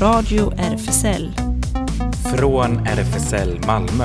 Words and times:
Radio 0.00 0.52
RFSL. 0.58 1.32
Från 2.36 2.86
RFSL 2.86 3.60
Malmö. 3.66 4.04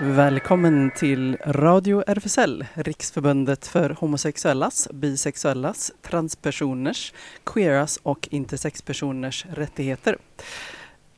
Välkommen 0.00 0.90
till 0.96 1.36
Radio 1.46 2.02
RFSL, 2.06 2.64
Riksförbundet 2.74 3.66
för 3.66 3.90
homosexuellas, 3.90 4.88
bisexuellas, 4.92 5.92
transpersoners, 6.02 7.12
queeras 7.44 7.98
och 8.02 8.28
intersexpersoners 8.30 9.46
rättigheter. 9.50 10.16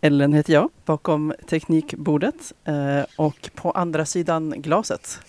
Ellen 0.00 0.32
heter 0.32 0.52
jag, 0.52 0.70
bakom 0.84 1.34
teknikbordet 1.48 2.52
eh, 2.64 3.02
och 3.16 3.50
på 3.54 3.70
andra 3.70 4.06
sidan 4.06 4.54
glaset 4.56 5.20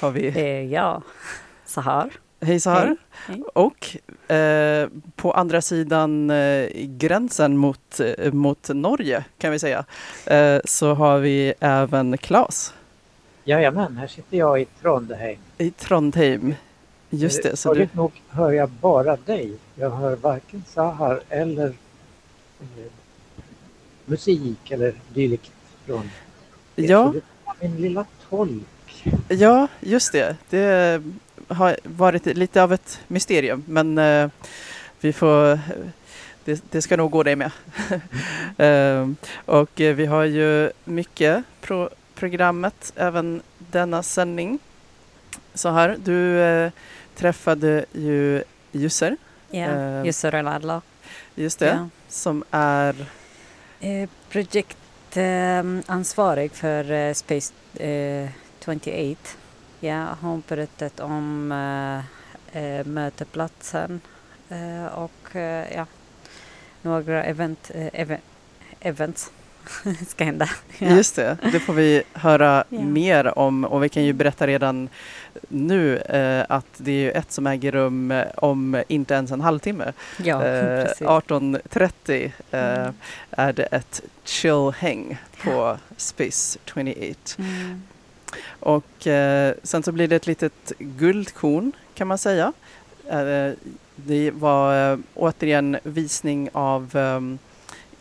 har 0.00 0.10
vi... 0.10 0.26
Är 0.40 0.62
jag, 0.62 1.02
Sahar. 1.64 2.10
Hej 2.40 2.60
Sahar! 2.60 2.86
Hej, 2.86 2.96
hej. 3.26 3.42
Och 3.54 3.96
eh, 4.36 4.88
på 5.16 5.32
andra 5.32 5.60
sidan 5.60 6.30
eh, 6.30 6.68
gränsen 6.74 7.56
mot, 7.56 8.00
eh, 8.00 8.32
mot 8.32 8.68
Norge 8.68 9.24
kan 9.38 9.52
vi 9.52 9.58
säga, 9.58 9.84
eh, 10.26 10.60
så 10.64 10.94
har 10.94 11.18
vi 11.18 11.54
även 11.60 12.18
Claes 12.18 12.74
Jajamän, 13.44 13.96
här 13.96 14.06
sitter 14.06 14.38
jag 14.38 14.60
i 14.60 14.64
Trondheim. 14.64 15.38
i 15.58 15.70
Trondheim. 15.70 16.54
Just 17.10 17.42
det, 17.42 17.56
så 17.56 17.74
du, 17.74 17.88
nog 17.92 18.22
hör 18.28 18.50
jag 18.50 18.70
bara 18.70 19.16
dig. 19.16 19.52
Jag 19.74 19.90
hör 19.90 20.16
varken 20.16 20.64
Sahar 20.68 21.20
eller 21.28 21.66
eh, 22.60 22.92
musik 24.04 24.70
eller 24.70 24.94
dylikt 25.14 25.52
från. 25.86 26.10
Ja. 26.74 27.14
Min 27.60 27.76
lilla 27.76 28.04
tolk. 28.28 28.62
Ja, 29.28 29.68
just 29.80 30.12
det. 30.12 30.36
Det 30.50 31.02
har 31.48 31.76
varit 31.84 32.26
lite 32.26 32.62
av 32.62 32.72
ett 32.72 33.00
mysterium, 33.08 33.64
men 33.66 33.98
eh, 33.98 34.28
vi 35.00 35.12
får 35.12 35.60
det, 36.44 36.62
det 36.70 36.82
ska 36.82 36.96
nog 36.96 37.10
gå 37.10 37.22
dig 37.22 37.36
med. 37.36 37.50
Eh, 38.58 39.08
och 39.44 39.70
vi 39.74 40.06
har 40.06 40.24
ju 40.24 40.70
mycket 40.84 41.44
på 41.60 41.90
programmet 42.14 42.92
även 42.96 43.42
denna 43.58 44.02
sändning. 44.02 44.58
Så 45.54 45.70
här, 45.70 45.96
du 46.04 46.40
eh, 46.40 46.70
träffade 47.16 47.84
ju 47.92 48.42
Jusser, 48.72 49.16
Ja, 49.50 49.60
Eh, 49.60 50.04
Jusser 50.04 50.34
Eladla. 50.34 50.82
just 51.34 51.58
det, 51.58 51.66
Ja. 51.66 51.88
som 52.08 52.44
är 52.50 52.94
Eh, 53.82 54.08
projektansvarig 54.30 56.52
för 56.52 57.14
Space 57.14 57.52
28. 58.64 59.16
Ja, 59.80 60.06
hon 60.20 60.42
berättat 60.48 61.00
om 61.00 61.52
eh, 62.52 62.84
mötesplatsen 62.86 64.00
eh, 64.48 64.86
och 64.86 65.36
eh, 65.36 65.66
ja, 65.76 65.86
några 66.82 67.24
event, 67.24 67.70
even, 67.74 68.18
events 68.80 69.30
ska 70.08 70.24
hända. 70.24 70.48
Ja. 70.78 70.88
Just 70.88 71.16
det, 71.16 71.36
det 71.52 71.60
får 71.60 71.72
vi 71.72 72.02
höra 72.12 72.64
Ja. 72.68 72.80
mer 72.80 73.38
om 73.38 73.64
och 73.64 73.84
vi 73.84 73.88
kan 73.88 74.04
ju 74.04 74.12
berätta 74.12 74.46
redan 74.46 74.88
nu 75.48 75.96
eh, 75.98 76.44
att 76.48 76.66
det 76.76 76.90
är 76.92 76.94
ju 77.02 77.10
ett 77.10 77.32
som 77.32 77.46
äger 77.46 77.72
rum 77.72 78.22
om 78.36 78.82
inte 78.88 79.14
ens 79.14 79.30
en 79.30 79.40
halvtimme. 79.40 79.92
ja, 80.16 80.44
eh, 80.46 80.84
precis. 80.84 81.06
18.30 81.06 82.32
eh, 82.50 82.80
Mm. 82.80 82.94
är 83.30 83.52
det 83.52 83.62
ett 83.62 84.02
chill 84.24 84.72
häng 84.78 85.18
på 85.44 85.78
Space 85.96 86.58
28. 86.74 87.14
Mm. 87.38 87.82
Och 88.60 89.06
eh, 89.06 89.54
sen 89.62 89.82
så 89.82 89.92
blir 89.92 90.08
det 90.08 90.16
ett 90.16 90.26
litet 90.26 90.72
guldkorn 90.78 91.72
kan 91.94 92.06
man 92.08 92.18
säga. 92.18 92.52
Eh, 93.08 93.52
det 93.96 94.30
var 94.30 94.92
eh, 94.92 94.98
återigen 95.14 95.76
visning 95.82 96.48
av 96.52 96.96
um, 96.96 97.38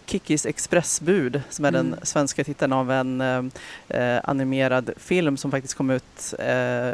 Kickis 0.06 0.46
expressbud 0.46 1.42
som 1.50 1.66
är 1.66 1.72
den 1.72 1.88
Mm. 1.88 2.00
svenska 2.04 2.44
titeln 2.44 2.74
av 2.74 2.92
en 2.92 3.22
eh, 3.22 3.44
eh, 4.00 4.22
animerad 4.24 4.90
film 4.98 5.38
som 5.38 5.52
faktiskt 5.52 5.74
kom 5.74 5.90
ut 5.90 6.34
eh, 6.40 6.94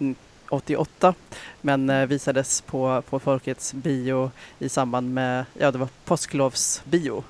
n- 0.00 0.14
88 0.48 1.14
men 1.60 1.90
eh, 1.90 2.06
visades 2.06 2.60
på, 2.60 3.02
på 3.10 3.18
Folkets 3.18 3.72
bio 3.72 4.30
i 4.58 4.68
samband 4.68 5.14
med, 5.14 5.44
ja 5.58 5.70
det 5.70 5.78
var 5.78 5.88
påsklovsbio. 6.04 7.24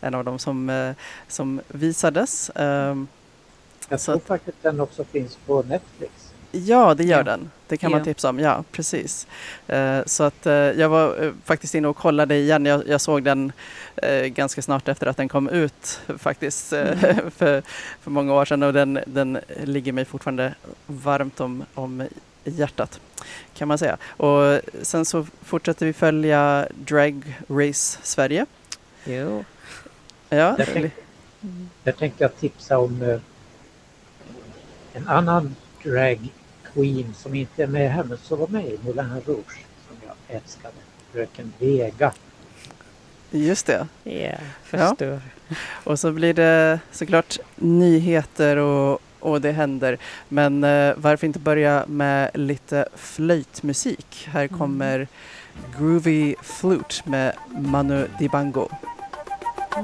En 0.00 0.14
av 0.14 0.24
dem 0.24 0.38
som, 0.38 0.94
som 1.28 1.60
visades. 1.68 2.50
Ehm, 2.54 3.06
Jag 3.88 4.00
Så 4.00 4.04
tror 4.04 4.16
att- 4.16 4.26
faktiskt 4.26 4.58
den 4.62 4.80
också 4.80 5.04
finns 5.04 5.38
på 5.46 5.62
Netflix. 5.62 6.12
Ja, 6.52 6.94
det 6.94 7.04
gör 7.04 7.16
Ja. 7.18 7.22
den. 7.22 7.50
Det 7.68 7.76
kan 7.76 7.90
man 7.90 7.98
Ja. 8.00 8.04
tipsa 8.04 8.28
om. 8.28 8.38
Ja, 8.38 8.64
precis. 8.72 9.26
Eh, 9.66 9.98
så 10.06 10.22
att 10.24 10.46
eh, 10.46 10.52
jag 10.52 10.88
var 10.88 11.24
eh, 11.24 11.32
faktiskt 11.44 11.74
inne 11.74 11.88
och 11.88 11.96
kollade 11.96 12.34
igen. 12.36 12.66
Jag, 12.66 12.88
jag 12.88 13.00
såg 13.00 13.22
den 13.22 13.52
ganska 14.26 14.62
snart 14.62 14.88
efter 14.88 15.06
att 15.06 15.16
den 15.16 15.28
kom 15.28 15.48
ut 15.48 16.00
faktiskt 16.18 16.72
Mm. 16.72 16.98
för, 17.36 17.62
för 18.00 18.10
många 18.10 18.34
år 18.34 18.44
sedan 18.44 18.62
och 18.62 18.72
den, 18.72 18.98
den 19.06 19.38
ligger 19.64 19.92
mig 19.92 20.04
fortfarande 20.04 20.54
varmt 20.86 21.40
om, 21.40 21.64
om 21.74 22.06
hjärtat 22.44 23.00
kan 23.54 23.68
man 23.68 23.78
säga. 23.78 23.96
Och 24.06 24.60
sen 24.82 25.04
så 25.04 25.26
fortsätter 25.42 25.86
vi 25.86 25.92
följa 25.92 26.68
Drag 26.74 27.40
Race 27.48 27.98
Sverige. 28.02 28.46
Jo. 29.04 29.44
Ja, 30.28 30.36
Jag 30.36 30.56
tänkte, 30.56 30.90
Mm. 31.42 31.68
där 31.82 31.92
tänkte 31.92 32.24
jag 32.24 32.36
tipsa 32.40 32.78
om 32.78 33.20
en 34.94 35.08
annan 35.08 35.56
drag 35.84 36.18
queen 36.74 37.14
som 37.14 37.34
inte 37.34 37.62
är 37.62 37.66
med 37.66 37.90
här 37.92 38.04
men 38.04 38.18
som 38.18 38.38
var 38.38 38.48
med 38.48 38.64
i 38.66 38.78
Moulin 38.84 39.20
Rouge 39.26 39.64
som 39.88 39.96
jag 40.06 40.36
älskade. 40.36 40.74
Fröken 41.12 41.52
Vega. 41.58 42.12
just 43.30 43.66
det. 43.66 43.86
Ja, 44.04 44.36
förstår. 44.64 45.20
Och 45.84 45.98
så 45.98 46.12
blir 46.12 46.34
det 46.34 46.80
såklart 46.90 47.38
nyheter 47.56 48.56
och, 48.56 48.98
och 49.20 49.40
det 49.40 49.52
händer. 49.52 49.98
Men 50.28 50.64
eh, 50.64 50.94
varför 50.96 51.26
inte 51.26 51.38
börja 51.38 51.84
med 51.88 52.30
lite 52.34 52.88
flöjtmusik? 52.96 54.28
Här 54.30 54.44
Mm. 54.44 54.58
kommer 54.58 55.08
Groovy 55.78 56.34
Flute 56.42 56.94
med 57.04 57.32
Manu 57.50 58.06
Dibango. 58.18 58.68
Ja, 59.70 59.82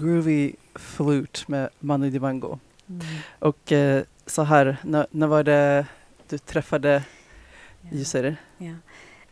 Groovy 0.00 0.52
Flute 0.74 1.40
med 1.46 1.68
Manu 1.78 2.10
Dibango. 2.10 2.58
Mm. 2.88 3.06
Och 3.38 3.72
eh, 3.72 4.02
så 4.26 4.42
här, 4.42 4.76
när, 4.82 5.06
när 5.10 5.26
var 5.26 5.42
det 5.42 5.86
du 6.28 6.38
träffade 6.38 7.02
Jusser? 7.92 8.36
Ja. 8.58 8.74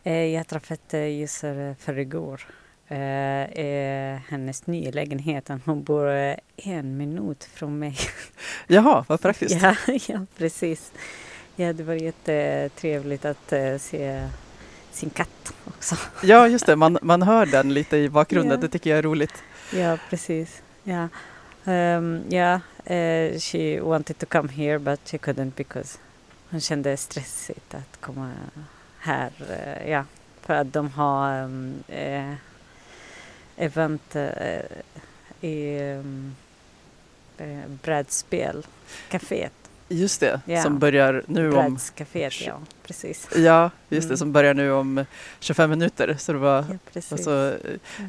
Eh, 0.03 0.13
Jag 0.25 0.47
träffade 0.47 1.09
Jusser 1.09 1.75
förrgår. 1.79 2.41
Eh, 2.87 3.43
eh, 3.43 4.19
hennes 4.27 4.67
nya 4.67 4.91
lägenhet. 4.91 5.49
Hon 5.65 5.83
bor 5.83 6.09
eh, 6.09 6.35
en 6.55 6.97
minut 6.97 7.43
från 7.53 7.79
mig. 7.79 7.97
Jaha, 8.67 9.05
vad 9.07 9.21
praktiskt. 9.21 9.61
Ja, 9.61 9.75
ja, 10.07 10.25
precis. 10.37 10.91
Ja, 11.55 11.73
det 11.73 11.83
var 11.83 11.93
jättetrevligt 11.93 13.25
att 13.25 13.53
eh, 13.53 13.77
se 13.77 14.27
sin 14.91 15.09
katt 15.09 15.53
också. 15.67 15.95
Ja, 16.23 16.47
just 16.47 16.65
det. 16.65 16.75
Man, 16.75 16.97
man 17.01 17.21
hör 17.21 17.45
den 17.45 17.73
lite 17.73 17.97
i 17.97 18.09
bakgrunden. 18.09 18.51
Ja. 18.51 18.61
Det 18.61 18.69
tycker 18.69 18.89
jag 18.89 18.99
är 18.99 19.03
roligt. 19.03 19.43
Ja, 19.73 19.97
precis. 20.09 20.61
Ja, 20.83 21.07
um, 21.65 22.23
yeah, 22.31 22.61
eh, 22.85 23.39
she 23.39 23.79
wanted 23.81 24.17
to 24.17 24.25
come 24.25 24.49
here 24.49 24.79
but 24.79 24.99
she 25.09 25.17
couldn't 25.17 25.51
because 25.55 25.97
hon 26.49 26.61
kände 26.61 26.97
stressigt 26.97 27.73
att 27.73 28.01
komma 28.01 28.31
här. 28.99 29.31
eh, 29.49 29.91
ja, 29.91 30.05
för 30.41 30.53
att 30.53 30.73
de 30.73 30.89
har 30.91 31.43
um, 31.43 31.83
eh, 31.87 32.33
event 33.57 34.15
i 35.41 35.79
um, 35.79 36.35
brädspel, 37.83 38.65
caféet. 39.09 39.51
Just 39.91 40.19
det, 40.19 40.41
Ja. 40.45 40.63
som 40.63 40.79
börjar 40.79 41.23
nu 41.27 41.53
om... 41.53 41.73
Brädscaféet, 41.73 42.41
ja 42.41 42.59
precis. 42.83 43.29
Ja, 43.35 43.71
just 43.89 44.07
det, 44.07 44.13
Mm. 44.13 44.17
som 44.17 44.31
börjar 44.31 44.53
nu 44.53 44.71
om 44.71 45.05
25 45.39 45.69
minuter. 45.69 46.15
Så, 46.19 46.33
det 46.33 46.39
var, 46.39 46.57
Ja, 46.69 46.77
precis. 46.93 47.11
och 47.11 47.19
så, 47.19 47.53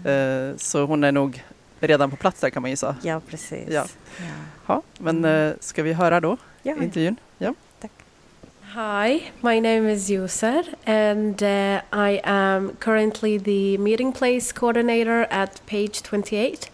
Mm. 0.04 0.50
eh, 0.50 0.56
så 0.56 0.84
hon 0.84 1.04
är 1.04 1.12
nog 1.12 1.42
redan 1.88 2.10
på 2.10 2.16
plats 2.16 2.40
där 2.40 2.50
kan 2.50 2.62
man 2.62 2.70
gissa. 2.70 2.96
ja, 3.02 3.20
precis. 3.30 3.68
ja. 3.68 3.84
Ja. 4.18 4.26
Ja, 4.66 4.82
men 4.98 5.16
Mm. 5.18 5.48
eh, 5.48 5.54
ska 5.60 5.82
vi 5.82 5.92
höra 5.92 6.20
då 6.20 6.36
Ja, 6.62 6.74
ja. 6.76 6.82
intervjun? 6.82 7.16
Ja. 7.38 7.54
Tack. 7.80 7.90
Hi, 8.74 9.30
my 9.40 9.60
name 9.60 9.92
is 9.92 10.10
User, 10.10 10.62
and 10.86 11.42
uh, 11.42 11.80
I 12.10 12.20
am 12.24 12.72
currently 12.78 13.38
the 13.40 13.78
meeting 13.78 14.12
place 14.12 14.52
coordinator 14.52 15.26
at 15.30 15.62
Page 15.66 16.02
28, 16.02 16.70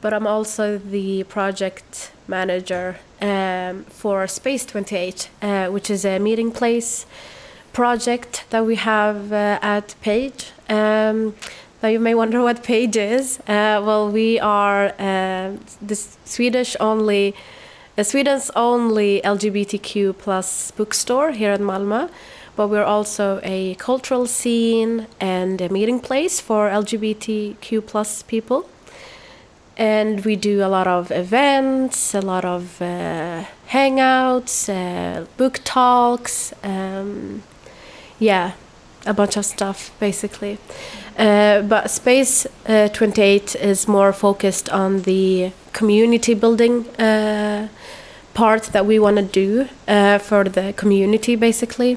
but 0.00 0.12
I'm 0.12 0.26
also 0.26 0.78
the 0.78 1.24
project 1.24 2.12
manager 2.26 2.94
um, 3.20 3.84
for 3.90 4.26
Space 4.26 4.64
28, 4.66 5.30
uh, 5.42 5.66
which 5.74 5.90
is 5.90 6.04
a 6.04 6.18
meeting 6.18 6.52
place 6.52 7.06
project 7.72 8.44
that 8.50 8.64
we 8.64 8.76
have 8.76 9.32
uh, 9.32 9.58
at 9.62 9.94
Page. 10.02 10.52
Um, 10.70 11.34
now 11.86 11.92
you 11.92 12.00
may 12.00 12.16
wonder 12.16 12.42
what 12.42 12.64
Page 12.64 12.96
is. 12.96 13.38
Uh, 13.46 13.80
well, 13.86 14.10
we 14.10 14.40
are 14.40 14.86
uh, 14.98 15.52
the 15.80 15.94
Swedish 16.24 16.74
only 16.80 17.32
uh, 17.96 18.02
Sweden's 18.02 18.50
only 18.56 19.20
LGBTQ 19.22 20.18
plus 20.18 20.72
bookstore 20.72 21.30
here 21.30 21.52
in 21.52 21.60
Malmö, 21.60 22.10
but 22.56 22.66
we're 22.66 22.90
also 22.96 23.38
a 23.44 23.76
cultural 23.76 24.26
scene 24.26 25.06
and 25.20 25.60
a 25.60 25.68
meeting 25.68 26.00
place 26.00 26.40
for 26.40 26.68
LGBTQ 26.68 27.86
plus 27.86 28.24
people. 28.24 28.68
And 29.76 30.24
we 30.24 30.34
do 30.34 30.64
a 30.64 30.70
lot 30.76 30.88
of 30.88 31.12
events, 31.12 32.14
a 32.14 32.20
lot 32.20 32.44
of 32.44 32.82
uh, 32.82 33.44
hangouts, 33.68 34.68
uh, 34.68 35.26
book 35.36 35.60
talks, 35.62 36.52
um, 36.64 37.44
yeah, 38.18 38.52
a 39.06 39.14
bunch 39.14 39.36
of 39.36 39.44
stuff 39.44 39.92
basically. 40.00 40.58
Uh, 41.16 41.62
but 41.62 41.90
Space 41.90 42.46
uh, 42.66 42.88
28 42.88 43.56
is 43.56 43.88
more 43.88 44.12
focused 44.12 44.68
on 44.68 45.02
the 45.02 45.50
community 45.72 46.34
building 46.34 46.86
uh, 46.98 47.68
part 48.34 48.64
that 48.72 48.84
we 48.84 48.98
want 48.98 49.16
to 49.16 49.22
do 49.22 49.66
uh, 49.88 50.18
for 50.18 50.44
the 50.44 50.74
community 50.74 51.34
basically. 51.34 51.96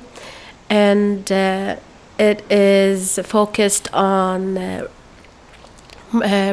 And 0.70 1.30
uh, 1.32 1.76
it 2.18 2.50
is 2.50 3.20
focused 3.24 3.94
on 3.94 4.58
uh, 4.58 4.88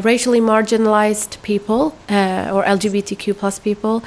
racially 0.03 0.41
marginalized 0.41 1.41
people 1.43 1.95
or 2.09 2.65
LGBTQ 2.65 3.37
plus 3.37 3.61
people, 3.61 4.03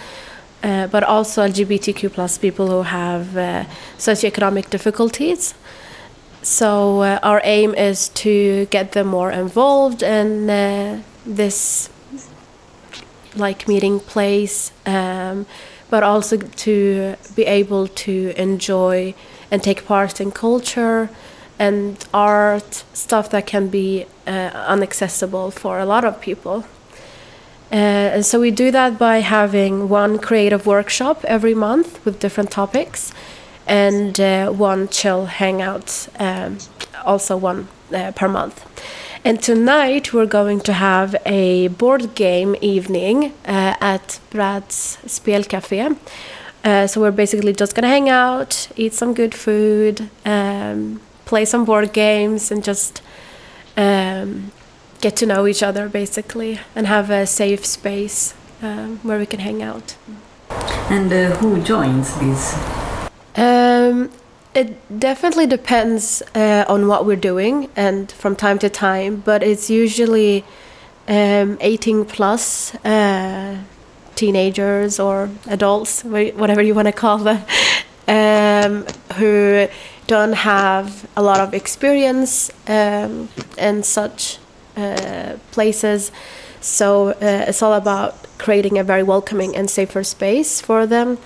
but 0.61 1.03
also 1.03 1.47
LGBTQ 1.47 2.11
plus 2.11 2.37
people 2.37 2.67
who 2.67 2.81
have 2.81 3.25
socioeconomic 3.97 4.69
difficulties. 4.69 5.53
So 6.41 7.01
uh, 7.01 7.19
our 7.21 7.41
aim 7.43 7.75
is 7.75 8.09
to 8.09 8.65
get 8.67 8.93
them 8.93 9.07
more 9.07 9.31
involved 9.31 10.01
in 10.01 10.49
uh, 10.49 11.01
this 11.25 11.89
like 13.35 13.67
meeting 13.67 13.99
place, 13.99 14.71
um, 14.85 15.45
but 15.89 16.01
also 16.03 16.37
to 16.37 17.15
be 17.35 17.43
able 17.43 17.87
to 17.87 18.33
enjoy 18.37 19.13
and 19.51 19.61
take 19.61 19.85
part 19.85 20.21
in 20.21 20.31
culture 20.31 21.09
and 21.57 22.05
art, 22.13 22.85
stuff 22.93 23.29
that 23.31 23.45
can 23.45 23.67
be 23.67 24.05
uh, 24.25 24.73
inaccessible 24.73 25.51
for 25.51 25.77
a 25.77 25.85
lot 25.85 26.05
of 26.05 26.21
people. 26.21 26.63
Uh, 27.71 28.15
and 28.15 28.25
so 28.25 28.39
we 28.39 28.49
do 28.49 28.71
that 28.71 28.97
by 28.97 29.19
having 29.19 29.89
one 29.89 30.17
creative 30.17 30.65
workshop 30.65 31.23
every 31.25 31.53
month 31.53 32.03
with 32.05 32.19
different 32.19 32.49
topics 32.49 33.13
and 33.69 34.19
uh, 34.19 34.49
one 34.49 34.89
chill 34.89 35.27
hangout, 35.27 36.09
um, 36.19 36.57
also 37.05 37.37
one 37.37 37.67
uh, 37.93 38.11
per 38.11 38.27
month. 38.27 38.65
And 39.23 39.41
tonight 39.41 40.11
we're 40.11 40.25
going 40.25 40.59
to 40.61 40.73
have 40.73 41.15
a 41.25 41.67
board 41.67 42.15
game 42.15 42.55
evening 42.61 43.33
uh, 43.45 43.75
at 43.79 44.19
Brad's 44.31 44.97
Spelcafé. 45.05 45.95
Uh, 46.63 46.87
so 46.87 46.99
we're 46.99 47.11
basically 47.11 47.53
just 47.53 47.75
gonna 47.75 47.87
hang 47.87 48.09
out, 48.09 48.67
eat 48.75 48.93
some 48.93 49.13
good 49.13 49.35
food, 49.35 50.09
um, 50.25 50.99
play 51.25 51.45
some 51.45 51.63
board 51.63 51.93
games, 51.93 52.51
and 52.51 52.63
just 52.63 53.01
um, 53.77 54.51
get 54.99 55.15
to 55.17 55.25
know 55.25 55.47
each 55.47 55.63
other 55.63 55.87
basically, 55.87 56.59
and 56.75 56.87
have 56.87 57.09
a 57.09 57.25
safe 57.25 57.65
space 57.65 58.33
um, 58.61 58.99
where 59.03 59.19
we 59.19 59.25
can 59.25 59.39
hang 59.39 59.61
out. 59.61 59.95
And 60.89 61.13
uh, 61.13 61.35
who 61.37 61.61
joins 61.61 62.17
these? 62.19 62.88
Um, 63.35 64.09
it 64.53 64.99
definitely 64.99 65.47
depends 65.47 66.23
uh, 66.35 66.65
on 66.67 66.87
what 66.87 67.05
we're 67.05 67.15
doing 67.15 67.69
and 67.75 68.11
from 68.11 68.35
time 68.35 68.59
to 68.59 68.69
time, 68.69 69.17
but 69.17 69.43
it's 69.43 69.69
usually 69.69 70.43
um, 71.07 71.57
18 71.61 72.05
plus 72.05 72.73
uh, 72.83 73.57
teenagers 74.15 74.99
or 74.99 75.29
adults, 75.47 76.03
whatever 76.03 76.61
you 76.61 76.73
want 76.73 76.87
to 76.87 76.91
call 76.91 77.19
them, 77.19 77.45
um, 78.07 78.85
who 79.15 79.67
don't 80.07 80.33
have 80.33 81.07
a 81.15 81.21
lot 81.21 81.39
of 81.39 81.53
experience 81.53 82.51
um, 82.67 83.29
in 83.57 83.83
such 83.83 84.39
uh, 84.75 85.37
places. 85.51 86.11
So 86.61 87.09
uh, 87.09 87.45
it's 87.47 87.61
all 87.61 87.73
about 87.73 88.15
creating 88.39 88.77
a 88.77 88.83
very 88.83 89.03
welcoming 89.03 89.55
and 89.55 89.69
safer 89.69 90.03
space 90.03 90.59
for 90.59 90.85
them. 90.87 91.17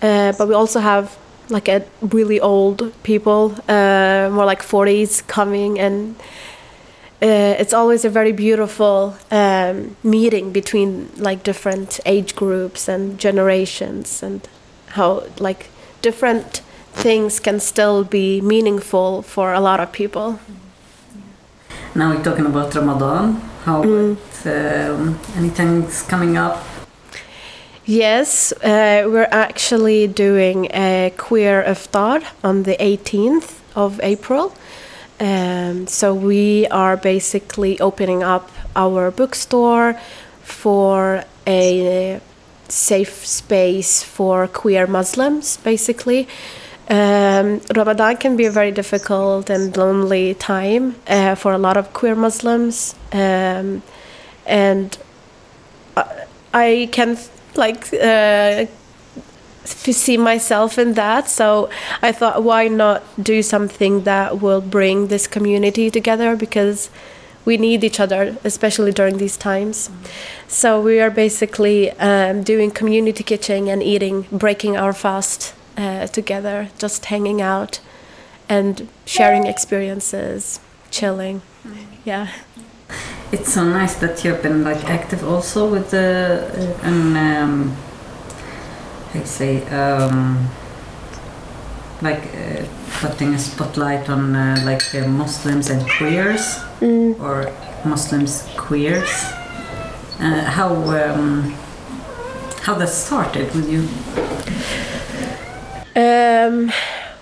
Uh, 0.00 0.32
but 0.38 0.48
we 0.48 0.54
also 0.54 0.80
have 0.80 1.16
like 1.48 1.68
a 1.68 1.82
really 2.00 2.40
old 2.40 2.92
people, 3.02 3.54
uh, 3.68 4.28
more 4.32 4.44
like 4.44 4.62
40s 4.62 5.26
coming, 5.26 5.78
and 5.78 6.16
uh, 7.22 7.54
it's 7.60 7.72
always 7.72 8.04
a 8.04 8.10
very 8.10 8.32
beautiful 8.32 9.16
um, 9.30 9.96
meeting 10.02 10.52
between 10.52 11.08
like 11.16 11.42
different 11.44 12.00
age 12.04 12.34
groups 12.36 12.88
and 12.88 13.18
generations, 13.18 14.22
and 14.22 14.40
how 14.88 15.22
like 15.38 15.66
different 16.02 16.62
things 16.92 17.40
can 17.40 17.60
still 17.60 18.04
be 18.04 18.40
meaningful 18.40 19.22
for 19.22 19.52
a 19.52 19.60
lot 19.60 19.80
of 19.80 19.92
people. 19.92 20.38
Now 21.94 22.14
we're 22.14 22.22
talking 22.22 22.46
about 22.46 22.74
Ramadan. 22.74 23.40
How 23.64 23.82
Mm. 23.82 24.16
it, 24.16 24.90
um, 24.90 25.18
anything's 25.36 26.02
coming 26.02 26.36
up? 26.36 26.62
Yes, 27.88 28.50
uh, 28.64 29.04
we're 29.06 29.28
actually 29.30 30.08
doing 30.08 30.66
a 30.74 31.12
queer 31.16 31.62
iftar 31.62 32.24
on 32.42 32.64
the 32.64 32.76
18th 32.82 33.60
of 33.76 34.00
April. 34.02 34.52
Um, 35.20 35.86
so 35.86 36.12
we 36.12 36.66
are 36.66 36.96
basically 36.96 37.78
opening 37.78 38.24
up 38.24 38.50
our 38.74 39.12
bookstore 39.12 39.94
for 40.42 41.24
a 41.46 42.20
safe 42.68 43.24
space 43.24 44.02
for 44.02 44.48
queer 44.48 44.88
Muslims, 44.88 45.58
basically. 45.58 46.26
Um, 46.90 47.60
Ramadan 47.74 48.16
can 48.16 48.36
be 48.36 48.46
a 48.46 48.50
very 48.50 48.72
difficult 48.72 49.48
and 49.48 49.76
lonely 49.76 50.34
time 50.34 50.96
uh, 51.06 51.36
for 51.36 51.52
a 51.52 51.58
lot 51.58 51.76
of 51.76 51.92
queer 51.92 52.16
Muslims, 52.16 52.96
um, 53.12 53.82
and 54.44 54.98
I- 55.96 56.24
I 56.52 56.88
can 56.90 57.16
like 57.56 57.92
uh, 57.94 58.66
see 59.64 60.16
myself 60.16 60.78
in 60.78 60.94
that. 60.94 61.28
So 61.28 61.68
I 62.02 62.12
thought, 62.12 62.42
why 62.42 62.68
not 62.68 63.02
do 63.22 63.42
something 63.42 64.04
that 64.04 64.40
will 64.40 64.60
bring 64.60 65.08
this 65.08 65.26
community 65.26 65.90
together 65.90 66.36
because 66.36 66.90
we 67.44 67.56
need 67.56 67.84
each 67.84 68.00
other, 68.00 68.36
especially 68.44 68.92
during 68.92 69.18
these 69.18 69.36
times. 69.36 69.88
So 70.48 70.80
we 70.80 71.00
are 71.00 71.10
basically 71.10 71.92
um, 71.92 72.42
doing 72.42 72.70
community 72.72 73.22
kitchen 73.22 73.68
and 73.68 73.82
eating, 73.82 74.26
breaking 74.32 74.76
our 74.76 74.92
fast 74.92 75.54
uh, 75.76 76.08
together, 76.08 76.70
just 76.78 77.04
hanging 77.06 77.40
out 77.40 77.80
and 78.48 78.88
sharing 79.04 79.46
experiences, 79.46 80.58
chilling. 80.90 81.42
Yeah. 82.04 82.28
It's 83.32 83.52
so 83.52 83.64
nice 83.64 83.96
that 83.96 84.24
you've 84.24 84.42
been 84.42 84.62
like 84.64 84.84
active 84.84 85.24
also 85.24 85.68
with 85.68 85.90
the 85.90 86.48
uh, 86.54 86.86
and 86.88 87.16
um, 87.16 87.76
you 89.14 89.24
say 89.24 89.62
um, 89.68 90.48
like 92.02 92.22
uh, 92.34 92.64
putting 93.00 93.34
a 93.34 93.38
spotlight 93.38 94.08
on 94.08 94.36
uh, 94.36 94.62
like 94.64 94.94
uh, 94.94 95.06
Muslims 95.08 95.70
and 95.70 95.82
queers 95.98 96.60
Mm. 96.80 97.18
or 97.20 97.50
Muslims 97.88 98.46
queers. 98.56 99.08
Uh, 100.20 100.44
how 100.44 100.68
um, 100.74 101.54
how 102.62 102.74
that 102.74 102.88
started 102.90 103.46
with 103.54 103.68
you? 103.70 103.88
Um, 105.96 106.70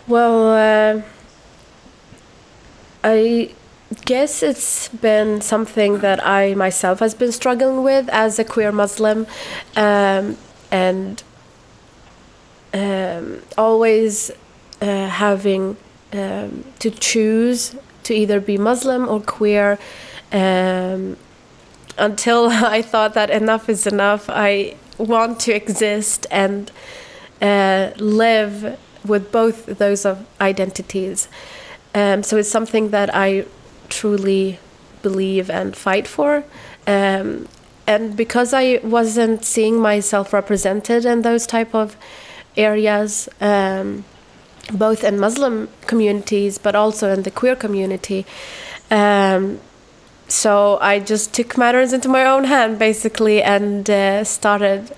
well, 0.09 0.51
uh, 0.99 1.03
I 3.05 3.51
guess 4.05 4.43
it's 4.43 4.89
been 4.89 5.41
something 5.41 5.99
that 5.99 6.25
I 6.27 6.55
myself 6.55 7.01
has 7.01 7.15
been 7.15 7.33
struggling 7.33 7.83
with 7.83 8.09
as 8.09 8.39
a 8.39 8.45
queer 8.45 8.73
Muslim, 8.73 9.27
um, 9.77 10.37
and 10.71 11.23
um, 12.73 13.43
always 13.57 14.31
uh, 14.81 15.09
having 15.09 15.77
um, 16.13 16.65
to 16.79 16.91
choose 16.91 17.77
to 18.05 18.15
either 18.15 18.41
be 18.41 18.59
Muslim 18.59 19.09
or 19.09 19.21
queer. 19.21 19.79
Um, 20.33 21.17
until 21.97 22.49
I 22.51 22.83
thought 22.83 23.15
that 23.15 23.31
enough 23.31 23.69
is 23.69 23.87
enough, 23.87 24.29
I 24.29 24.77
want 24.99 25.41
to 25.41 25.53
exist 25.53 26.27
and 26.31 26.71
uh, 27.41 27.91
live 27.97 28.79
with 29.05 29.31
both 29.31 29.67
those 29.67 30.05
of 30.05 30.27
identities. 30.41 31.29
Um, 31.95 32.23
so 32.23 32.37
it's 32.37 32.51
something 32.51 32.91
that 32.91 33.15
I 33.15 33.45
truly 33.89 34.59
believe 35.03 35.51
and 35.51 35.77
fight 35.77 36.07
for. 36.07 36.45
Um, 36.87 37.49
and 37.87 38.17
because 38.17 38.55
I 38.55 38.81
wasn't 38.83 39.45
seeing 39.45 39.79
myself 39.79 40.33
represented 40.33 41.05
in 41.05 41.23
those 41.23 41.47
type 41.47 41.75
of 41.75 41.97
areas, 42.57 43.29
um, 43.41 44.05
both 44.73 45.05
in 45.05 45.19
Muslim 45.19 45.69
communities 45.87 46.57
but 46.59 46.75
also 46.75 47.13
in 47.13 47.23
the 47.23 47.31
queer 47.31 47.57
community, 47.57 48.25
um, 48.91 49.61
so 50.29 50.79
I 50.81 51.01
just 51.01 51.35
took 51.35 51.59
matters 51.59 51.93
into 51.93 52.09
my 52.09 52.25
own 52.25 52.45
hand 52.45 52.79
basically 52.79 53.43
and 53.43 53.89
uh, 53.91 54.25
started 54.25 54.95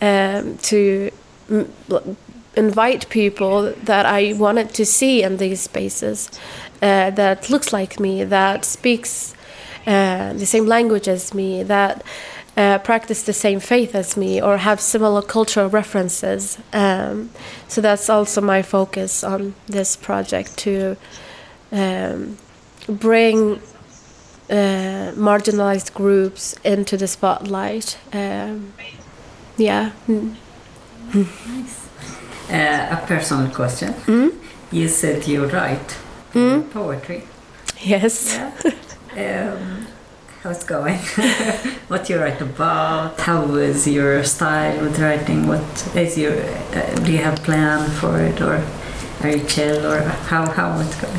um, 0.00 0.58
to 0.58 1.10
invite 2.60 3.08
people 3.08 3.72
that 3.84 4.06
I 4.06 4.34
wanted 4.34 4.68
to 4.74 4.84
see 4.84 5.22
in 5.22 5.38
these 5.38 5.60
spaces 5.60 6.30
uh, 6.82 7.10
that 7.10 7.50
looks 7.50 7.72
like 7.72 7.98
me, 7.98 8.24
that 8.24 8.64
speaks 8.64 9.34
uh, 9.86 10.32
the 10.34 10.46
same 10.46 10.66
language 10.66 11.08
as 11.08 11.34
me, 11.34 11.64
that 11.64 12.02
uh, 12.56 12.78
practice 12.78 13.22
the 13.22 13.32
same 13.32 13.60
faith 13.60 13.94
as 13.94 14.16
me, 14.16 14.42
or 14.42 14.58
have 14.58 14.80
similar 14.80 15.22
cultural 15.22 15.68
references. 15.68 16.58
Um, 16.72 17.30
so 17.68 17.80
that's 17.80 18.08
also 18.10 18.40
my 18.40 18.62
focus 18.62 19.24
on 19.24 19.54
this 19.66 19.96
project 19.96 20.56
to 20.58 20.96
um, 21.72 22.36
bring 22.86 23.60
uh, 24.50 25.12
marginalized 25.16 25.94
groups 25.94 26.54
into 26.64 26.96
the 26.96 27.06
spotlight. 27.06 27.98
Um, 28.12 28.72
yeah. 29.56 29.92
Mm. 30.08 30.34
Nice. 31.14 31.89
Uh, 32.50 32.96
a 32.96 33.06
personal 33.06 33.48
question. 33.54 33.92
Mm? 34.06 34.32
You 34.72 34.88
said 34.88 35.26
you 35.26 35.46
write 35.46 35.96
Mm? 36.34 36.70
poetry. 36.70 37.22
Yes. 37.82 38.38
Yeah. 39.16 39.52
um, 39.54 39.86
how's 40.42 40.62
it 40.62 40.66
going? 40.68 40.98
what 41.88 42.08
you 42.08 42.18
write 42.20 42.40
about? 42.40 43.18
How 43.20 43.42
is 43.56 43.86
your 43.86 44.22
style 44.24 44.80
with 44.82 44.98
writing? 45.00 45.46
What 45.48 45.96
is 45.96 46.16
your? 46.16 46.32
Uh, 46.32 46.94
do 47.04 47.12
you 47.12 47.18
have 47.18 47.36
plan 47.42 47.90
for 47.90 48.20
it, 48.20 48.40
or 48.40 48.62
are 49.22 49.30
you 49.30 49.44
chill, 49.44 49.84
or 49.86 50.00
how 50.30 50.46
how 50.50 50.78
it's 50.80 50.94
going? 51.00 51.18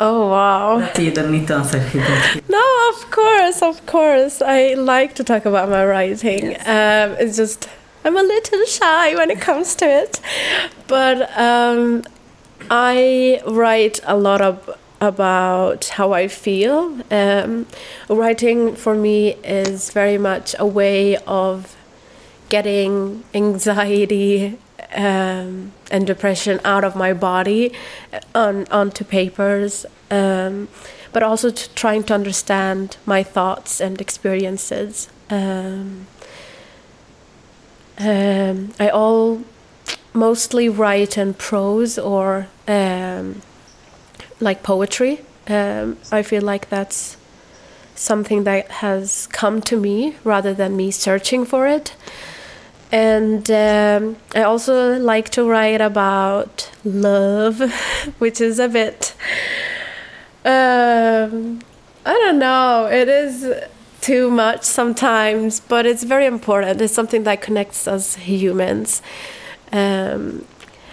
Oh 0.00 0.28
wow. 0.30 0.78
That 0.80 0.98
you 0.98 1.12
don't 1.12 1.30
need 1.30 1.46
to 1.48 1.54
answer. 1.56 1.78
if 1.78 1.94
you 1.94 2.00
don't. 2.00 2.48
No, 2.48 2.90
of 2.94 3.10
course, 3.10 3.62
of 3.62 3.86
course. 3.86 4.42
I 4.42 4.74
like 4.74 5.14
to 5.16 5.24
talk 5.24 5.44
about 5.46 5.68
my 5.68 5.84
writing. 5.86 6.56
Um, 6.66 7.14
it's 7.22 7.36
just 7.36 7.68
I'm 8.04 8.16
a 8.16 8.22
little 8.22 8.64
shy 8.66 9.14
when 9.14 9.30
it 9.30 9.40
comes 9.40 9.74
to 9.76 9.86
it, 9.86 10.20
but 10.86 11.36
um, 11.38 12.04
I 12.70 13.40
write 13.46 14.00
a 14.04 14.16
lot 14.16 14.42
of 14.42 14.78
about 15.00 15.86
how 15.86 16.12
I 16.12 16.28
feel. 16.28 17.00
Um, 17.10 17.66
writing 18.08 18.74
for 18.76 18.94
me 18.94 19.34
is 19.44 19.90
very 19.90 20.18
much 20.18 20.54
a 20.58 20.66
way 20.66 21.16
of 21.26 21.76
getting 22.48 23.24
anxiety 23.34 24.58
um, 24.94 25.72
and 25.90 26.06
depression 26.06 26.60
out 26.64 26.84
of 26.84 26.94
my 26.94 27.12
body 27.12 27.72
uh, 28.12 28.20
on 28.34 28.66
onto 28.70 29.04
papers, 29.04 29.86
um, 30.10 30.68
but 31.12 31.22
also 31.22 31.50
to 31.50 31.74
trying 31.74 32.02
to 32.04 32.14
understand 32.14 32.96
my 33.06 33.22
thoughts 33.22 33.80
and 33.80 34.00
experiences. 34.00 35.08
Um, 35.30 36.06
um, 37.98 38.72
I 38.78 38.88
all 38.88 39.42
mostly 40.12 40.68
write 40.68 41.18
in 41.18 41.34
prose 41.34 41.98
or 41.98 42.48
um, 42.66 43.42
like 44.40 44.62
poetry. 44.62 45.20
Um, 45.48 45.98
I 46.10 46.22
feel 46.22 46.42
like 46.42 46.68
that's 46.68 47.16
something 47.94 48.44
that 48.44 48.70
has 48.70 49.26
come 49.28 49.60
to 49.62 49.78
me 49.78 50.16
rather 50.24 50.54
than 50.54 50.76
me 50.76 50.90
searching 50.90 51.44
for 51.44 51.66
it. 51.66 51.94
And 52.90 53.50
um, 53.50 54.16
I 54.34 54.42
also 54.42 54.98
like 54.98 55.30
to 55.30 55.48
write 55.48 55.80
about 55.80 56.70
love, 56.84 57.60
which 58.18 58.40
is 58.40 58.58
a 58.58 58.68
bit. 58.68 59.14
Um, 60.44 61.60
I 62.06 62.12
don't 62.12 62.38
know. 62.38 62.86
It 62.86 63.08
is 63.08 63.44
too 64.04 64.30
much 64.30 64.64
sometimes, 64.64 65.60
but 65.60 65.86
it's 65.86 66.02
very 66.02 66.26
important. 66.26 66.78
It's 66.78 66.92
something 66.92 67.24
that 67.24 67.40
connects 67.40 67.88
us 67.88 68.16
humans. 68.16 69.00
Um, 69.72 70.44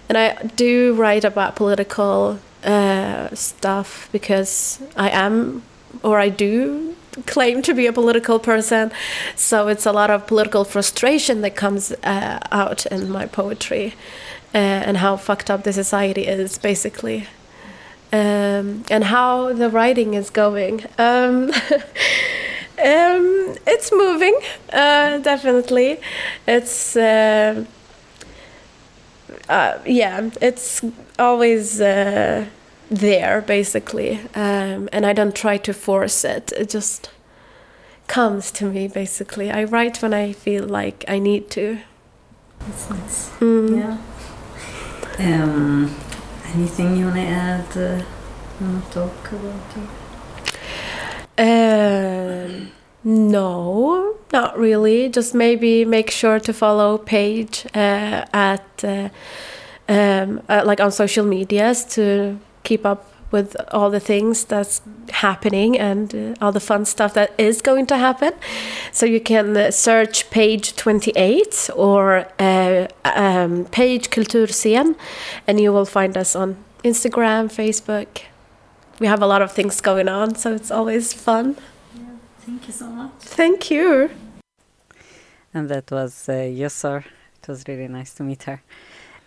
and 0.08 0.18
I 0.18 0.41
do 0.56 0.94
write 0.94 1.25
about 1.25 1.58
political 1.58 2.39
uh, 2.63 3.36
stuff 3.36 4.08
because 4.13 4.82
I 4.96 5.10
am, 5.10 5.62
or 6.03 6.20
I 6.20 6.30
do 6.30 6.96
claim 7.25 7.62
to 7.63 7.74
be 7.74 7.86
a 7.86 7.91
political 7.91 8.39
person. 8.39 8.91
So 9.36 9.68
it's 9.68 9.86
a 9.86 9.91
lot 9.91 10.10
of 10.10 10.25
political 10.25 10.63
frustration 10.63 11.41
that 11.41 11.58
comes 11.58 11.91
uh, 12.03 12.39
out 12.50 12.86
in 12.86 13.10
my 13.10 13.25
poetry 13.25 13.94
uh, 14.56 14.88
and 14.88 14.98
how 14.98 15.18
fucked 15.18 15.50
up 15.50 15.63
the 15.63 15.74
society 15.74 16.27
is, 16.27 16.58
basically. 16.58 17.27
Um, 18.13 18.86
and 18.89 19.03
how 19.03 19.51
the 19.51 19.70
writing 19.70 20.13
is 20.13 20.30
going. 20.30 20.86
Um, 20.98 21.51
um, 22.84 23.56
it's 23.68 23.92
moving, 23.92 24.38
uh, 24.74 25.20
definitely. 25.20 26.00
It's. 26.48 26.96
Uh, 26.96 27.66
uh, 29.50 29.80
yeah, 29.86 30.30
it's 30.42 30.82
always 31.20 31.82
uh, 31.82 32.46
there 32.90 33.42
basically, 33.42 34.20
um, 34.36 34.90
and 34.92 35.06
I 35.06 35.14
don't 35.14 35.36
try 35.36 35.58
to 35.58 35.74
force 35.74 36.24
it. 36.24 36.52
It 36.58 36.70
just 36.70 37.10
comes 38.08 38.52
to 38.52 38.66
me 38.66 38.88
basically. 38.88 39.52
I 39.52 39.64
write 39.64 40.02
when 40.02 40.14
I 40.14 40.34
feel 40.34 40.66
like 40.66 41.06
I 41.08 41.20
need 41.20 41.50
to. 41.52 41.80
That's 42.60 42.90
nice. 42.90 43.30
Mm. 43.40 43.78
Yeah. 43.78 45.44
Um, 45.44 45.96
anything 46.54 46.98
you 46.98 47.06
want 47.06 47.16
to 47.16 47.22
add? 47.22 47.78
Uh, 47.78 48.04
you 48.60 48.68
want 48.68 48.86
to 48.86 48.92
talk 48.92 49.32
about? 49.32 49.78
Or? 49.78 50.00
Um, 51.38 52.72
no, 53.04 54.18
not 54.32 54.58
really. 54.58 55.10
Just 55.10 55.34
maybe 55.34 55.86
make 55.86 56.12
sure 56.12 56.40
to 56.40 56.54
follow 56.54 56.98
page 56.98 57.66
uh, 57.74 58.26
at 58.34 58.84
uh, 58.84 59.10
um, 59.90 60.42
uh, 60.48 60.64
like 60.66 60.80
on 60.80 60.92
social 60.92 61.26
medias 61.26 61.84
to 61.96 62.40
keep 62.64 62.86
up 62.86 63.12
with 63.32 63.56
all 63.72 63.90
the 63.90 64.00
things 64.00 64.44
that's 64.44 64.82
happening 65.10 65.78
and 65.80 66.14
uh, 66.14 66.34
all 66.42 66.52
the 66.52 66.60
fun 66.60 66.86
stuff 66.86 67.14
that 67.14 67.34
is 67.38 67.62
going 67.62 67.86
to 67.88 67.98
happen. 67.98 68.34
So 68.92 69.06
you 69.06 69.22
can 69.22 69.56
uh, 69.56 69.72
search 69.72 70.30
page 70.30 70.76
28 70.76 71.70
or 71.76 72.28
uh, 72.40 72.88
um, 73.06 73.66
page 73.66 74.10
Kulturscen 74.10 74.96
and 75.48 75.60
you 75.60 75.72
will 75.72 75.86
find 75.86 76.18
us 76.18 76.36
on 76.36 76.58
Instagram, 76.84 77.50
Facebook. 77.50 78.24
We 79.01 79.08
have 79.08 79.24
a 79.24 79.25
lot 79.25 79.41
of 79.41 79.51
things 79.51 79.81
going 79.81 80.08
on, 80.08 80.36
so 80.36 80.53
it's 80.53 80.70
always 80.70 81.12
fun. 81.12 81.58
Yeah. 81.96 82.03
Thank 82.46 82.67
you 82.67 82.74
so 82.74 82.86
much. 82.86 83.12
Thank 83.20 83.72
you. 83.72 84.12
And 85.55 85.67
that 85.70 85.89
was 85.89 86.29
uh, 86.29 86.34
Yusor. 86.34 87.03
It 87.41 87.48
was 87.48 87.63
really 87.67 87.88
nice 87.88 88.13
to 88.17 88.24
meet 88.24 88.43
her. 88.43 88.62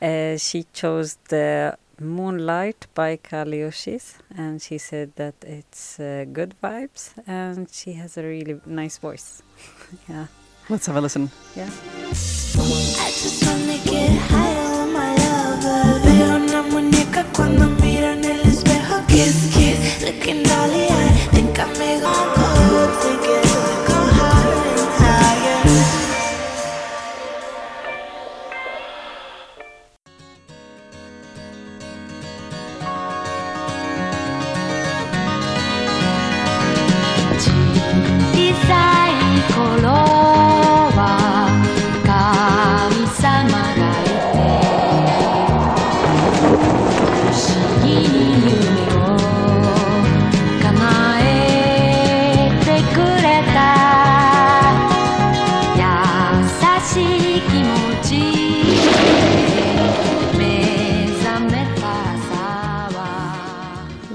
Uh, 0.00 0.37
she 0.37 0.66
chose 0.73 1.19
the 1.28 1.76
Moonlight 2.00 2.87
by 2.95 3.16
Kaliushis 3.16 4.14
and 4.37 4.62
she 4.62 4.78
said 4.78 5.12
that 5.16 5.35
it's 5.43 5.99
uh, 5.99 6.25
good 6.33 6.54
vibes 6.62 7.11
and 7.26 7.69
she 7.69 7.95
has 7.95 8.16
a 8.16 8.23
really 8.23 8.61
nice 8.66 8.99
voice. 8.99 9.43
yeah. 10.09 10.26
Let's 10.69 10.87
have 10.87 10.95
a 10.97 11.00
listen. 11.00 11.31
Yeah. 11.57 11.69
I 12.07 12.09
just 12.11 13.45
wanna 13.45 13.78
get 13.85 14.11
higher 14.31 14.87
my 14.87 15.14
lover 15.16 16.00
Veo 16.04 16.37
una 16.37 16.62
muñeca 16.62 17.25
cuando 17.35 17.69
miro 17.83 18.07
en 18.12 18.25
el 18.25 18.40
espejo 18.40 19.04
Kiss, 19.09 19.50
kiss, 19.52 19.54
looking 20.26 20.43
dolly 20.43 20.94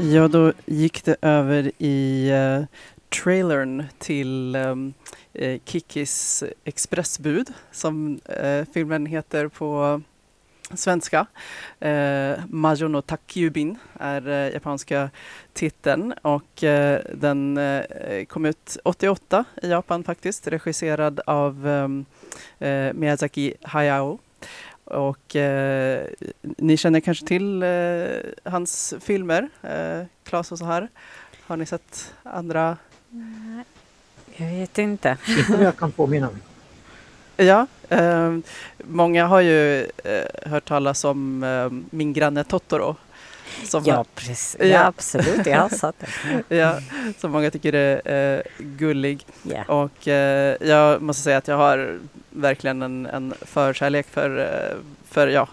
Ja, 0.01 0.27
då 0.27 0.53
gick 0.65 1.03
det 1.05 1.15
över 1.21 1.71
i 1.77 2.31
uh, 2.31 2.65
trailern 3.09 3.83
till 3.97 4.55
ehm, 4.55 4.93
eh, 5.33 5.49
um, 5.49 5.53
uh, 5.53 5.59
Kikis 5.65 6.43
expressbud 6.63 7.53
som 7.71 8.19
uh, 8.43 8.65
filmen 8.73 9.05
heter 9.05 9.47
på 9.47 10.01
svenska. 10.73 11.25
Eh, 11.79 12.39
Majo 12.49 12.87
no 12.87 13.01
Takyubin 13.01 13.77
är 13.99 14.27
eh, 14.27 14.53
japanska 14.53 15.09
titeln 15.53 16.13
och 16.21 16.63
eh, 16.63 17.01
den 17.13 17.59
kom 18.27 18.45
ut 18.45 18.77
88 18.83 19.45
i 19.63 19.69
Japan 19.69 20.03
faktiskt, 20.03 20.47
regisserad 20.47 21.19
av 21.25 21.67
ehm, 21.67 22.05
Miyazaki 22.99 23.53
Hayao. 23.61 24.19
Och 24.89 25.36
eh, 25.36 26.05
ni 26.41 26.77
känner 26.77 27.00
kanske 27.00 27.25
till 27.25 27.63
eh, 27.63 28.51
hans 28.51 28.93
filmer, 29.00 29.50
eh, 29.62 30.05
Klas 30.24 30.51
och 30.51 30.58
så 30.58 30.65
här. 30.65 30.88
Har 31.48 31.58
ni 31.58 31.65
sett 31.65 32.13
andra? 32.24 32.77
Jag 34.36 34.48
vet 34.48 34.77
inte. 34.77 35.17
Jag 35.60 35.77
kan 35.77 35.91
påminna 35.91 36.29
mig. 36.31 36.41
Ja, 37.48 37.67
eh, 37.89 38.38
många 38.77 39.25
har 39.25 39.41
ju 39.41 39.81
eh, 39.84 40.50
hört 40.51 40.65
talas 40.67 41.03
om 41.03 41.43
eh, 41.43 41.96
Min 41.98 42.13
granne 42.13 42.43
Totoro. 42.43 42.96
Som 43.63 43.83
ja, 43.85 44.05
precis. 44.15 44.55
Ja, 44.59 44.65
ja, 44.65 44.85
absolut. 44.85 45.45
Jag 45.45 45.57
har 45.57 45.93
den. 45.99 46.57
ja, 46.57 46.79
som 47.17 47.31
många 47.31 47.51
tycker 47.51 47.73
är 47.73 48.37
eh, 48.37 48.41
gullig. 48.57 49.25
Yeah. 49.45 49.69
Och 49.69 50.07
eh, 50.07 50.57
jag 50.61 51.01
måste 51.01 51.23
säga 51.23 51.37
att 51.37 51.47
jag 51.47 51.57
har 51.57 51.99
verkligen 52.29 52.81
en, 52.81 53.05
en 53.05 53.33
förkärlek 53.41 54.07
för, 54.07 54.37
eh, 54.39 54.77
för 55.09 55.27
ja, 55.27 55.47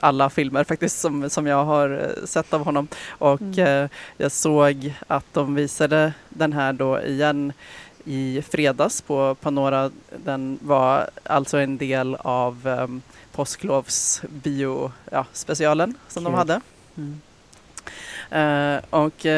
alla 0.00 0.30
filmer 0.30 0.64
faktiskt 0.64 1.00
som, 1.00 1.30
som 1.30 1.46
jag 1.46 1.64
har 1.64 2.14
sett 2.24 2.52
av 2.52 2.64
honom. 2.64 2.88
Och 3.08 3.40
mm. 3.40 3.88
jag 4.16 4.32
såg 4.32 4.94
att 5.06 5.24
de 5.32 5.54
visade 5.54 6.12
den 6.28 6.52
här 6.52 6.72
då 6.72 7.00
igen 7.02 7.52
i 8.04 8.42
fredags 8.50 9.02
på 9.02 9.34
Panora. 9.34 9.90
Den 10.24 10.58
var 10.62 11.10
alltså 11.22 11.58
en 11.58 11.78
del 11.78 12.14
av 12.14 12.66
um, 12.66 13.02
påsklovs 13.32 14.22
bio 14.28 14.92
ja, 15.10 15.26
specialen 15.32 15.94
som 16.08 16.24
Kul. 16.24 16.32
de 16.32 16.38
hade. 16.38 16.60
Mm. 16.96 17.20
Eh, 18.30 18.76
och 18.90 19.24
uh, 19.24 19.30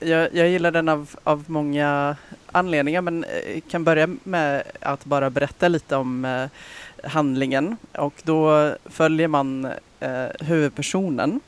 jag, 0.00 0.34
jag, 0.34 0.48
gillar 0.48 0.70
den 0.70 0.88
av, 0.88 1.16
av 1.24 1.44
många 1.46 2.16
anledningar 2.52 3.00
men 3.00 3.24
uh, 3.24 3.60
kan 3.70 3.84
börja 3.84 4.08
med 4.24 4.62
att 4.80 5.04
bara 5.04 5.30
berätta 5.30 5.68
lite 5.68 5.96
om 5.96 6.48
handlingen. 7.04 7.76
Och 7.98 8.14
då 8.22 8.72
följer 8.84 9.28
man 9.28 9.68
huvudpersonen 10.40 11.40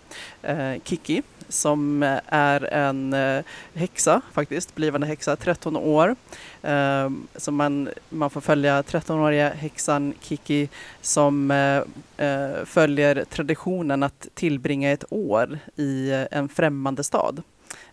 Kiki 0.84 1.22
som 1.48 2.02
är 2.26 2.72
en 2.72 3.12
eh, 3.12 3.44
häxa 3.74 4.20
faktiskt, 4.32 4.74
blivande 4.74 5.06
häxa, 5.06 5.36
13 5.36 5.76
år. 5.76 6.16
Eh, 6.62 7.10
så 7.36 7.52
man, 7.52 7.88
man 8.08 8.30
får 8.30 8.40
följa 8.40 8.82
13-åriga 8.82 9.48
häxan 9.48 10.14
Kiki 10.20 10.68
som 11.00 11.50
eh, 11.50 12.64
följer 12.64 13.24
traditionen 13.30 14.02
att 14.02 14.28
tillbringa 14.34 14.92
ett 14.92 15.04
år 15.10 15.58
i 15.76 16.26
en 16.30 16.48
främmande 16.48 17.04
stad. 17.04 17.42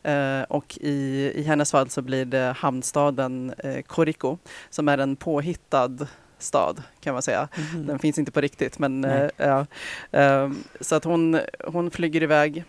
Uh, 0.08 0.42
och 0.42 0.78
i, 0.82 1.32
i 1.36 1.44
hennes 1.44 1.72
fall 1.72 1.90
så 1.90 2.02
blir 2.02 2.26
det 2.26 2.56
hamnstaden 2.58 3.54
uh, 3.66 3.82
Koriko 3.82 4.38
som 4.70 4.88
är 4.88 4.98
en 4.98 5.16
påhittad 5.16 6.08
stad 6.38 6.84
kan 7.00 7.14
man 7.14 7.22
säga. 7.22 7.48
Mm. 7.74 7.88
Den 7.88 8.00
finns 8.00 8.18
inte 8.18 8.32
på 8.32 8.42
riktigt 8.42 8.80
men 8.80 9.06
uh, 9.06 10.52
så 10.82 10.96
att 10.96 11.04
hon, 11.04 11.40
hon 11.66 11.92
flyger 11.92 12.24
iväg 12.24 12.64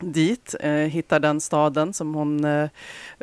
dit, 0.00 0.54
eh, 0.60 0.72
hittar 0.72 1.20
den 1.20 1.40
staden 1.40 1.92
som 1.92 2.14
hon 2.14 2.44
eh, 2.44 2.68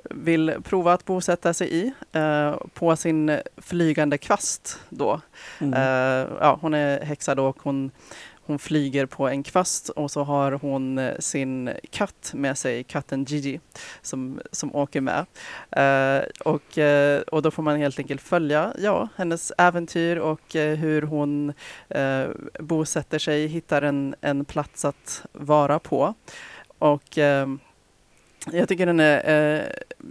vill 0.10 0.56
prova 0.64 0.94
att 0.94 1.06
bosätta 1.06 1.54
sig 1.54 1.74
i 1.74 1.92
eh, 2.12 2.56
på 2.74 2.96
sin 2.96 3.40
flygande 3.58 4.18
kvast 4.18 4.80
då. 4.90 5.22
Mm. 5.60 5.74
Eh, 5.74 6.30
ja, 6.40 6.58
hon 6.62 6.74
är 6.74 7.02
häxa 7.02 7.36
då 7.36 7.46
och 7.46 7.58
hon, 7.64 7.92
hon 8.46 8.60
flyger 8.60 9.06
på 9.06 9.28
en 9.28 9.44
kvast 9.44 9.90
och 9.90 10.12
så 10.12 10.24
har 10.24 10.52
hon 10.52 10.98
eh, 10.98 11.18
sin 11.20 11.70
katt 11.90 12.32
med 12.34 12.58
sig, 12.58 12.84
katten 12.84 13.24
Gigi, 13.24 13.60
som, 14.02 14.40
som 14.52 14.76
åker 14.76 15.02
med. 15.02 15.26
Eh, 15.72 16.24
och, 16.46 16.78
och 17.32 17.42
då 17.42 17.52
får 17.52 17.64
man 17.64 17.78
helt 17.78 18.00
enkelt 18.00 18.22
följa 18.22 18.74
ja, 18.78 19.08
hennes 19.16 19.52
äventyr 19.58 20.18
och 20.18 20.54
hur 20.54 21.02
hon 21.02 21.54
bosätter 22.60 23.20
sig, 23.20 23.48
hittar 23.48 23.82
en, 23.82 24.16
en 24.22 24.46
plats 24.46 24.86
att 24.86 25.26
vara 25.32 25.80
på. 25.80 26.14
Och 26.80 27.18
eh, 27.18 27.48
jag 28.52 28.70
tycker 28.70 28.86
den 28.86 29.00
är, 29.00 29.30
eh, 29.30 29.66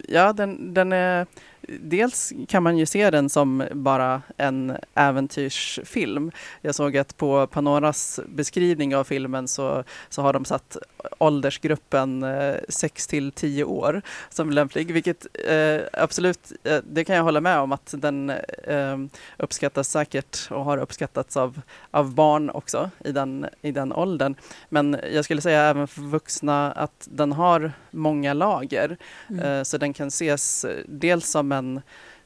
ja 0.09 0.33
den, 0.33 0.75
den 0.75 0.93
är 0.93 1.27
dels 1.69 2.33
kan 2.49 2.63
man 2.63 2.79
ju 2.79 2.87
se 2.87 3.11
den 3.11 3.29
som 3.29 3.65
bara 3.73 4.23
en 4.37 4.77
äventyrsfilm. 4.95 6.31
Jag 6.61 6.75
såg 6.75 6.97
att 6.97 7.17
på 7.17 7.47
Panoras 7.47 8.21
beskrivning 8.27 8.97
av 8.97 9.05
filmen 9.05 9.49
så, 9.49 9.85
så 10.09 10.23
har 10.23 10.33
de 10.33 10.45
satt 10.45 10.77
åldersgruppen 11.19 12.23
eh, 12.23 12.55
6 12.69 13.07
till 13.07 13.33
10 13.33 13.65
år 13.65 14.03
som 14.29 14.51
lämplig, 14.51 14.93
vilket 14.93 15.27
eh, 15.49 15.81
absolut, 15.93 16.53
eh, 16.65 16.79
det 16.91 17.05
kan 17.05 17.17
jag 17.17 17.23
hålla 17.23 17.41
med 17.41 17.59
om 17.59 17.73
att 17.73 17.95
den 17.99 18.31
eh, 18.65 18.99
uppskattas 19.37 19.89
säkert 19.89 20.49
och 20.51 20.65
har 20.65 20.79
uppskattats 20.79 21.37
av, 21.37 21.61
av 21.91 22.15
barn 22.15 22.51
också 22.51 22.91
i 23.05 23.13
den, 23.13 23.47
i 23.63 23.73
den 23.73 23.93
åldern. 23.93 24.35
Men 24.69 24.97
jag 25.13 25.25
skulle 25.25 25.41
säga 25.41 25.63
även 25.63 25.89
för 25.89 26.03
vuxna 26.03 26.73
att 26.73 27.09
den 27.11 27.33
har 27.33 27.73
många 27.97 28.35
lager, 28.35 28.97
mm. 29.29 29.41
Eh, 29.41 29.63
så 29.63 29.79
den 29.79 29.93
kan 29.93 30.09
ses 30.09 30.67
dels 30.87 31.31
som 31.31 31.53
en 31.53 31.81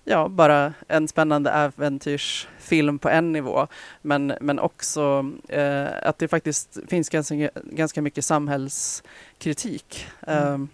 ja, 0.04 0.28
bara 0.28 0.72
en 0.88 1.08
spännande 1.08 1.50
äventyrsfilm 1.50 2.98
på 2.98 3.08
en 3.08 3.32
nivå. 3.32 3.66
Men, 4.02 4.34
men 4.40 4.58
också 4.58 5.30
eh, 5.48 5.86
att 6.02 6.18
det 6.18 6.28
faktiskt 6.28 6.78
finns 6.88 7.08
ganska, 7.08 7.50
ganska 7.54 8.02
mycket 8.02 8.24
samhällskritik. 8.24 10.06
Mm. 10.26 10.62
Eh, 10.62 10.68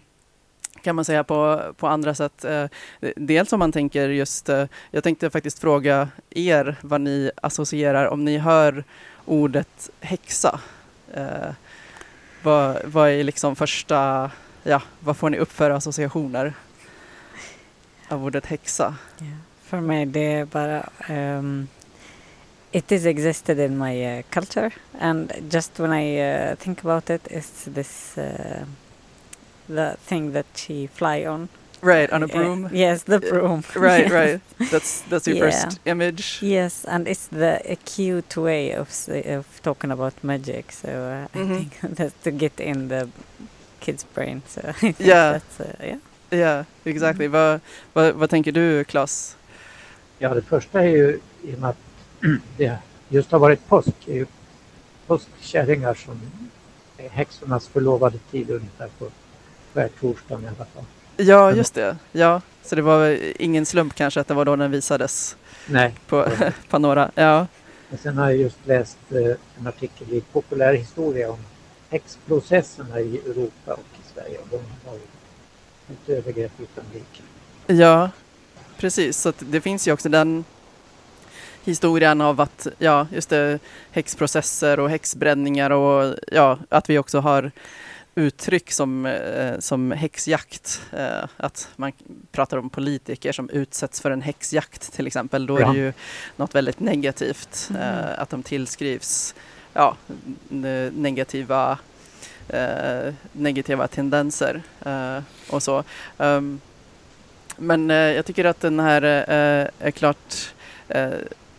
kan 0.81 0.95
man 0.95 1.05
säga 1.05 1.23
på, 1.23 1.61
på 1.77 1.87
andra 1.87 2.15
sätt. 2.15 2.45
Eh, 2.45 2.65
dels 3.15 3.53
om 3.53 3.59
man 3.59 3.71
tänker 3.71 4.09
just, 4.09 4.49
eh, 4.49 4.65
jag 4.91 5.03
tänkte 5.03 5.29
faktiskt 5.29 5.59
fråga 5.59 6.09
er 6.29 6.75
vad 6.81 7.01
ni 7.01 7.31
associerar 7.41 8.05
om 8.05 8.25
ni 8.25 8.37
hör 8.37 8.83
ordet 9.25 9.89
häxa. 9.99 10.59
Eh, 11.13 11.49
vad, 12.43 12.77
vad 12.85 13.09
är 13.09 13.23
liksom 13.23 13.55
första, 13.55 14.31
ja, 14.67 14.81
vad 14.99 15.17
får 15.17 15.29
ni 15.29 15.37
upp 15.37 15.51
för 15.51 15.69
associationer? 15.69 16.53
av 18.09 18.25
ordet 18.25 18.45
häxa? 18.45 18.95
Yeah. 19.21 19.33
För 19.63 19.79
mig 19.79 20.05
det 20.05 20.33
är 20.33 20.45
bara 20.45 20.89
um, 21.09 21.67
it 22.71 22.91
is 22.91 23.05
existed 23.05 23.59
in 23.59 23.77
my 23.77 24.17
uh, 24.17 24.23
culture 24.29 24.71
and 24.99 25.33
just 25.49 25.79
when 25.79 25.93
I 25.93 26.21
uh, 26.21 26.55
think 26.55 26.85
about 26.85 27.09
it 27.09 27.27
it's 27.27 27.73
this 27.73 28.17
uh, 28.17 28.65
the 29.67 29.95
thing 30.05 30.33
that 30.33 30.45
she 30.55 30.87
fly 30.87 31.27
on 31.27 31.47
Right, 31.81 32.11
on 32.11 32.23
a 32.23 32.27
broom. 32.27 32.65
Uh, 32.65 32.69
yes, 32.71 33.03
the 33.03 33.19
broom. 33.19 33.63
right, 33.75 34.09
right. 34.11 34.41
That's 34.71 35.01
that's 35.01 35.27
your 35.27 35.37
yeah. 35.37 35.51
first 35.51 35.79
image. 35.85 36.39
Yes, 36.41 36.85
and 36.85 37.07
it's 37.07 37.27
the 37.27 37.61
a 37.71 37.75
cute 37.75 38.35
way 38.35 38.71
of 38.71 38.89
of 39.09 39.45
talking 39.61 39.91
about 39.91 40.13
magic. 40.23 40.71
So 40.71 40.87
uh, 40.87 40.93
mm 40.93 41.27
-hmm. 41.27 41.35
I 41.35 41.39
mm-hmm. 41.39 41.55
think 41.55 41.71
that's 41.97 42.15
to 42.23 42.31
get 42.31 42.59
in 42.59 42.87
the 42.89 43.07
kid's 43.87 44.05
brain. 44.13 44.41
So 44.47 44.61
I 44.69 44.73
think 44.73 44.99
yeah, 44.99 45.33
that's 45.33 45.59
uh, 45.59 45.85
yeah. 45.85 45.97
Ja, 46.29 46.37
yeah, 46.37 46.65
exactly. 46.83 47.25
Mm. 47.25 47.31
Vad, 47.31 47.59
vad, 47.93 48.15
vad 48.15 48.29
tänker 48.29 48.51
du, 48.51 48.83
Klas? 48.83 49.37
Ja, 50.19 50.33
det 50.33 50.41
första 50.41 50.81
är 50.81 50.87
ju 50.87 51.19
i 51.43 51.55
och 51.55 51.59
med 51.59 51.69
att 51.69 51.77
det 52.57 52.77
just 53.09 53.31
har 53.31 53.39
varit 53.39 53.67
påsk, 53.67 54.07
är 54.07 54.13
ju 54.13 54.25
påskkärringar 55.07 55.93
som 55.93 56.21
är 56.97 57.09
häxornas 57.09 57.67
förlovade 57.67 58.17
tid 58.31 58.49
ungefär 58.49 58.89
på 58.99 59.07
skärtorsdagen 59.73 60.43
i 60.43 60.47
alla 60.47 60.55
fall. 60.55 60.83
Ja, 61.17 61.51
just 61.51 61.73
det. 61.73 61.97
Ja, 62.11 62.41
så 62.63 62.75
det 62.75 62.81
var 62.81 63.19
ingen 63.41 63.65
slump 63.65 63.95
kanske 63.95 64.19
att 64.19 64.27
det 64.27 64.33
var 64.33 64.45
då 64.45 64.55
den 64.55 64.71
visades 64.71 65.37
Nej. 65.67 65.95
på 66.07 66.25
Panora. 66.69 67.11
Ja. 67.15 67.47
Men 67.89 67.99
sen 67.99 68.17
har 68.17 68.25
jag 68.25 68.37
just 68.37 68.57
läst 68.65 68.97
eh, 69.11 69.35
en 69.59 69.67
artikel 69.67 70.13
i 70.13 70.21
Populärhistoria 70.21 71.31
om 71.31 71.39
häxprocesserna 71.89 72.99
i 72.99 73.17
Europa 73.17 73.73
och 73.73 73.79
i 73.79 74.13
Sverige. 74.13 74.39
De 74.51 74.89
har 74.89 74.95
ju 74.95 75.01
ett 75.93 76.09
övergrepp 76.09 76.51
utan 76.59 76.83
like. 76.93 77.23
Ja, 77.81 78.09
precis. 78.77 79.17
Så 79.17 79.33
det 79.39 79.61
finns 79.61 79.87
ju 79.87 79.91
också 79.91 80.09
den 80.09 80.45
historien 81.63 82.21
av 82.21 82.41
att, 82.41 82.67
ja, 82.77 83.07
just 83.11 83.29
det, 83.29 83.59
häxprocesser 83.91 84.79
och 84.79 84.89
häxbränningar 84.89 85.69
och 85.69 86.15
ja, 86.27 86.59
att 86.69 86.89
vi 86.89 86.97
också 86.97 87.19
har 87.19 87.51
uttryck 88.15 88.71
som, 88.71 89.05
eh, 89.05 89.59
som 89.59 89.91
häxjakt. 89.91 90.81
Eh, 90.93 91.25
att 91.37 91.69
man 91.75 91.91
pratar 92.31 92.57
om 92.57 92.69
politiker 92.69 93.31
som 93.31 93.49
utsätts 93.49 94.01
för 94.01 94.11
en 94.11 94.21
häxjakt 94.21 94.93
till 94.93 95.07
exempel. 95.07 95.45
Då 95.45 95.57
är 95.57 95.65
det 95.65 95.79
ju 95.79 95.93
något 96.35 96.55
väldigt 96.55 96.79
negativt. 96.79 97.67
Mm. 97.69 97.81
Eh, 97.81 98.19
att 98.19 98.29
de 98.29 98.43
tillskrivs 98.43 99.35
ja, 99.77 99.95
negativa 100.91 101.77
eh, 102.49 103.13
negativa 103.31 103.87
tendenser 103.87 104.61
eh, 104.85 105.19
och 105.49 105.63
så. 105.63 105.83
Um, 106.17 106.61
men 107.57 107.91
eh, 107.91 107.97
jag 107.97 108.25
tycker 108.25 108.45
att 108.45 108.61
den 108.61 108.79
här 108.79 109.01
eh, 109.03 109.67
är 109.79 109.91
klart 109.91 110.53
eh, 110.87 111.09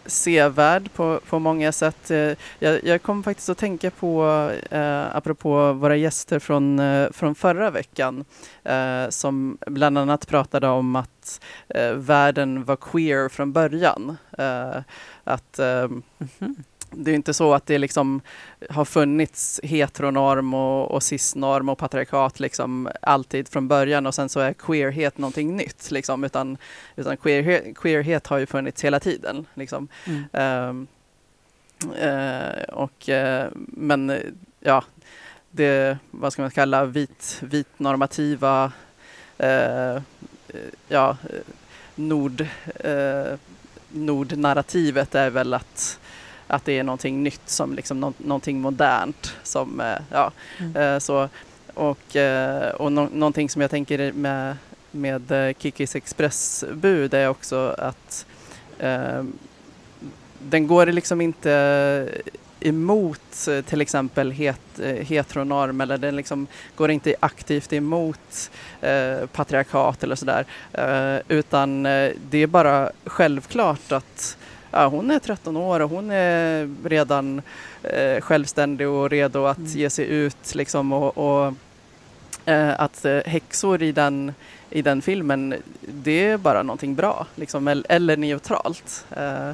sevärd 0.06 0.92
på, 0.92 1.20
på 1.28 1.38
många 1.38 1.72
sätt. 1.72 2.10
Eh, 2.10 2.32
jag, 2.58 2.84
jag 2.84 3.02
kom 3.02 3.22
faktiskt 3.22 3.48
att 3.48 3.58
tänka 3.58 3.90
på, 3.90 4.50
eh, 4.70 5.16
apropå 5.16 5.72
våra 5.72 5.96
gäster 5.96 6.38
från, 6.38 6.78
eh, 6.78 7.10
från 7.12 7.34
förra 7.34 7.70
veckan, 7.70 8.24
eh, 8.64 9.08
som 9.08 9.58
bland 9.66 9.98
annat 9.98 10.28
pratade 10.28 10.68
om 10.68 10.96
att 10.96 11.40
eh, 11.68 11.92
världen 11.92 12.64
var 12.64 12.76
queer 12.76 13.28
från 13.28 13.52
början. 13.52 14.16
Eh, 14.38 14.76
att 15.24 15.58
-hmm 15.58 16.54
det 16.90 17.10
är 17.10 17.14
inte 17.14 17.34
så 17.34 17.54
att 17.54 17.66
det 17.66 17.78
liksom 17.78 18.20
har 18.70 18.84
funnits 18.84 19.60
heteronorm 19.62 20.54
och, 20.54 20.90
och 20.90 21.02
cisnorm 21.02 21.68
och 21.68 21.78
patriarkat 21.78 22.40
liksom 22.40 22.88
alltid 23.02 23.48
från 23.48 23.68
början 23.68 24.06
och 24.06 24.14
sen 24.14 24.28
så 24.28 24.40
är 24.40 24.52
queerhet 24.52 25.18
någonting 25.18 25.56
nytt 25.56 25.90
liksom 25.90 26.24
utan, 26.24 26.58
utan 26.96 27.16
queerhet, 27.16 27.78
queerhet 27.78 28.26
har 28.26 28.38
ju 28.38 28.46
funnits 28.46 28.84
hela 28.84 29.00
tiden 29.00 29.46
liksom. 29.54 29.88
Mm. 30.04 30.24
Ehm, 30.32 30.86
eh, 31.98 32.62
och, 32.62 33.08
eh, 33.08 33.48
men 33.54 34.20
ja, 34.60 34.84
det, 35.50 35.98
vad 36.10 36.32
ska 36.32 36.42
man 36.42 36.50
kalla, 36.50 36.84
vit, 36.84 37.38
vitnormativa, 37.42 38.72
eh, 39.38 39.96
eh, 39.96 40.00
ja, 40.88 41.16
nord, 41.94 42.46
nordnarrativet 43.88 45.14
är 45.14 45.30
väl 45.30 45.54
att, 45.54 46.00
att 46.48 46.64
det 46.64 46.78
är 46.78 46.82
någonting 46.84 47.22
nytt, 47.22 47.40
som 47.50 47.74
liksom 47.74 48.00
nå, 48.00 48.12
någonting 48.18 48.60
modernt. 48.60 49.32
Som, 49.42 49.80
eh, 49.80 49.96
ja, 50.12 50.32
Mm. 50.60 50.76
eh, 50.76 50.98
så, 50.98 51.28
och 51.74 52.16
eh, 52.16 52.70
och 52.70 52.92
nå, 52.92 53.08
någonting 53.12 53.50
som 53.50 53.62
jag 53.62 53.70
tänker 53.70 54.12
med, 54.12 54.56
med 54.90 55.54
Kikis 55.58 55.96
expressbud 55.96 57.14
är 57.14 57.28
också 57.28 57.74
att 57.78 58.26
eh, 58.78 59.22
den 60.38 60.66
går 60.66 60.86
liksom 60.86 61.20
inte 61.20 62.08
emot 62.60 63.48
till 63.66 63.80
exempel 63.80 64.30
het, 64.30 64.80
heteronorm 65.00 65.80
eller 65.80 65.98
den 65.98 66.16
liksom 66.16 66.46
går 66.76 66.90
inte 66.90 67.14
aktivt 67.20 67.72
emot 67.72 68.50
eh, 68.80 69.26
patriarkat 69.32 70.02
eller 70.04 70.14
sådär. 70.16 70.44
Eh, 70.72 71.22
utan 71.28 71.82
det 71.82 72.38
är 72.38 72.46
bara 72.46 72.90
självklart 73.04 73.92
att 73.92 74.36
ja, 74.70 74.86
hon 74.86 75.10
är 75.10 75.18
13 75.18 75.56
år 75.56 75.80
och 75.80 75.90
hon 75.90 76.10
är 76.10 76.68
redan 76.84 77.42
eh, 77.82 78.20
självständig 78.20 78.88
och 78.88 79.10
redo 79.10 79.44
att 79.44 79.58
Mm. 79.58 79.70
ge 79.70 79.90
sig 79.90 80.06
ut 80.06 80.54
liksom 80.54 80.92
och, 80.92 81.18
och 81.18 81.54
eh, 82.44 82.80
att 82.80 83.04
eh, 83.04 83.18
häxor 83.26 83.82
i 83.82 83.92
den, 83.92 84.32
i 84.70 84.82
den 84.82 85.02
filmen, 85.02 85.54
det 85.80 86.26
är 86.26 86.36
bara 86.36 86.62
någonting 86.62 86.94
bra 86.94 87.26
liksom, 87.34 87.68
eller, 87.68 87.86
eller 87.88 88.16
neutralt. 88.16 89.06
Eh, 89.16 89.50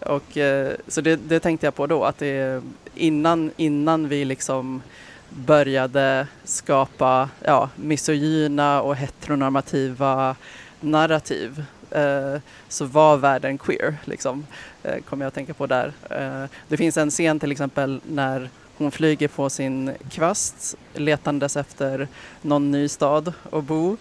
och, 0.00 0.36
eh, 0.36 0.72
så 0.88 1.00
det, 1.00 1.16
det 1.16 1.40
tänkte 1.40 1.66
jag 1.66 1.74
på 1.74 1.86
då, 1.86 2.04
att 2.04 2.18
det, 2.18 2.62
innan, 2.94 3.50
innan 3.56 4.08
vi 4.08 4.24
liksom 4.24 4.82
började 5.30 6.26
skapa 6.44 7.28
ja, 7.44 7.68
misogyna 7.76 8.82
och 8.82 8.96
heteronormativa 8.96 10.36
narrativ 10.80 11.64
Eh, 11.90 12.40
så 12.68 12.84
var 12.84 13.16
världen 13.16 13.58
queer, 13.58 13.96
liksom, 14.04 14.46
eh, 14.82 15.02
kommer 15.02 15.24
jag 15.24 15.28
att 15.28 15.34
tänka 15.34 15.54
på 15.54 15.66
där. 15.66 15.92
Eh, 16.10 16.44
det 16.68 16.76
finns 16.76 16.96
en 16.96 17.10
scen 17.10 17.40
till 17.40 17.52
exempel 17.52 18.00
när 18.06 18.50
hon 18.78 18.90
flyger 18.90 19.28
på 19.28 19.50
sin 19.50 19.92
kvast 20.10 20.76
letandes 20.94 21.56
efter 21.56 22.08
någon 22.42 22.70
ny 22.70 22.88
stad 22.88 23.32
att 23.52 23.64
bo 23.64 23.96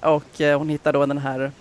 och 0.00 0.40
eh, 0.40 0.58
hon 0.58 0.68
hittar 0.68 0.92
då 0.92 1.06
den 1.06 1.18
här 1.18 1.52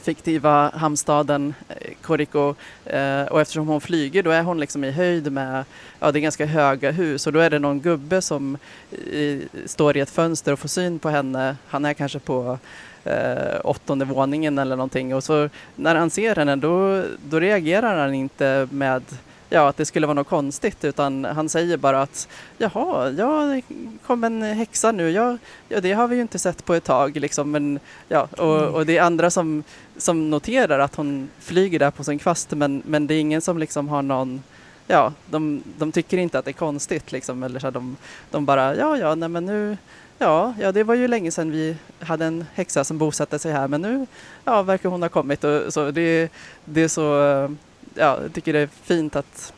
fiktiva 0.00 0.70
hamnstaden 0.74 1.54
eh, 1.68 1.92
Koriko 2.02 2.54
eh, 2.84 3.22
och 3.22 3.40
eftersom 3.40 3.68
hon 3.68 3.80
flyger 3.80 4.22
då 4.22 4.30
är 4.30 4.42
hon 4.42 4.60
liksom 4.60 4.84
i 4.84 4.90
höjd 4.90 5.32
med, 5.32 5.64
ja 6.00 6.12
det 6.12 6.18
är 6.18 6.20
ganska 6.20 6.46
höga 6.46 6.90
hus 6.90 7.26
och 7.26 7.32
då 7.32 7.38
är 7.38 7.50
det 7.50 7.58
någon 7.58 7.80
gubbe 7.80 8.22
som 8.22 8.58
i, 8.90 9.42
står 9.66 9.96
i 9.96 10.00
ett 10.00 10.10
fönster 10.10 10.52
och 10.52 10.58
får 10.58 10.68
syn 10.68 10.98
på 10.98 11.08
henne. 11.08 11.56
Han 11.68 11.84
är 11.84 11.94
kanske 11.94 12.18
på 12.18 12.58
eh, 13.04 13.60
åttonde 13.64 14.04
våningen 14.04 14.58
eller 14.58 14.76
någonting. 14.76 15.14
Och 15.14 15.24
så 15.24 15.48
när 15.76 15.94
han 15.94 16.10
ser 16.10 16.36
henne 16.36 16.56
då, 16.56 17.04
då 17.28 17.40
reagerar 17.40 17.98
han 17.98 18.14
inte 18.14 18.68
med 18.70 19.02
ja, 19.50 19.68
att 19.68 19.76
det 19.76 19.84
skulle 19.84 20.06
vara 20.06 20.14
något 20.14 20.28
konstigt 20.28 20.84
utan 20.84 21.24
han 21.24 21.48
säger 21.48 21.76
bara 21.76 22.02
att 22.02 22.28
jaha, 22.58 23.10
ja, 23.10 23.42
det 23.42 23.62
kom 24.06 24.24
en 24.24 24.42
häxa 24.42 24.92
nu, 24.92 25.10
ja, 25.10 25.38
ja 25.68 25.80
det 25.80 25.92
har 25.92 26.08
vi 26.08 26.16
ju 26.16 26.22
inte 26.22 26.38
sett 26.38 26.64
på 26.64 26.74
ett 26.74 26.84
tag 26.84 27.16
liksom. 27.16 27.50
Men 27.50 27.78
ja, 28.08 28.28
och, 28.38 28.62
och 28.62 28.86
det 28.86 28.98
är 28.98 29.02
andra 29.02 29.30
som, 29.30 29.64
som 29.96 30.30
noterar 30.30 30.78
att 30.78 30.94
hon 30.94 31.30
flyger 31.38 31.78
där 31.78 31.90
på 31.90 32.04
sin 32.04 32.18
kvast 32.18 32.50
men, 32.50 32.82
men 32.86 33.06
det 33.06 33.14
är 33.14 33.20
ingen 33.20 33.40
som 33.40 33.58
liksom 33.58 33.88
har 33.88 34.02
någon 34.02 34.42
Ja, 34.86 35.12
de, 35.26 35.62
de 35.78 35.92
tycker 35.92 36.18
inte 36.18 36.38
att 36.38 36.44
det 36.44 36.50
är 36.50 36.52
konstigt 36.52 37.12
liksom, 37.12 37.42
eller 37.42 37.60
så 37.60 37.70
de, 37.70 37.96
de 38.30 38.44
bara 38.44 38.76
ja, 38.76 38.96
ja, 38.96 39.14
nej 39.14 39.28
men 39.28 39.46
nu 39.46 39.76
Ja, 40.22 40.54
ja, 40.60 40.72
det 40.72 40.84
var 40.84 40.94
ju 40.94 41.08
länge 41.08 41.30
sedan 41.30 41.50
vi 41.50 41.76
hade 42.00 42.24
en 42.24 42.44
häxa 42.54 42.84
som 42.84 42.98
bosatte 42.98 43.38
sig 43.38 43.52
här 43.52 43.68
men 43.68 43.82
nu 43.82 44.06
ja, 44.44 44.62
verkar 44.62 44.88
hon 44.88 45.02
ha 45.02 45.08
kommit 45.08 45.44
och 45.44 45.72
så 45.72 45.90
det, 45.90 46.32
det 46.64 46.82
är 46.82 46.88
så 46.88 47.02
ja, 47.94 48.18
jag 48.22 48.32
tycker 48.32 48.52
det 48.52 48.58
är 48.58 48.68
fint 48.82 49.16
att, 49.16 49.52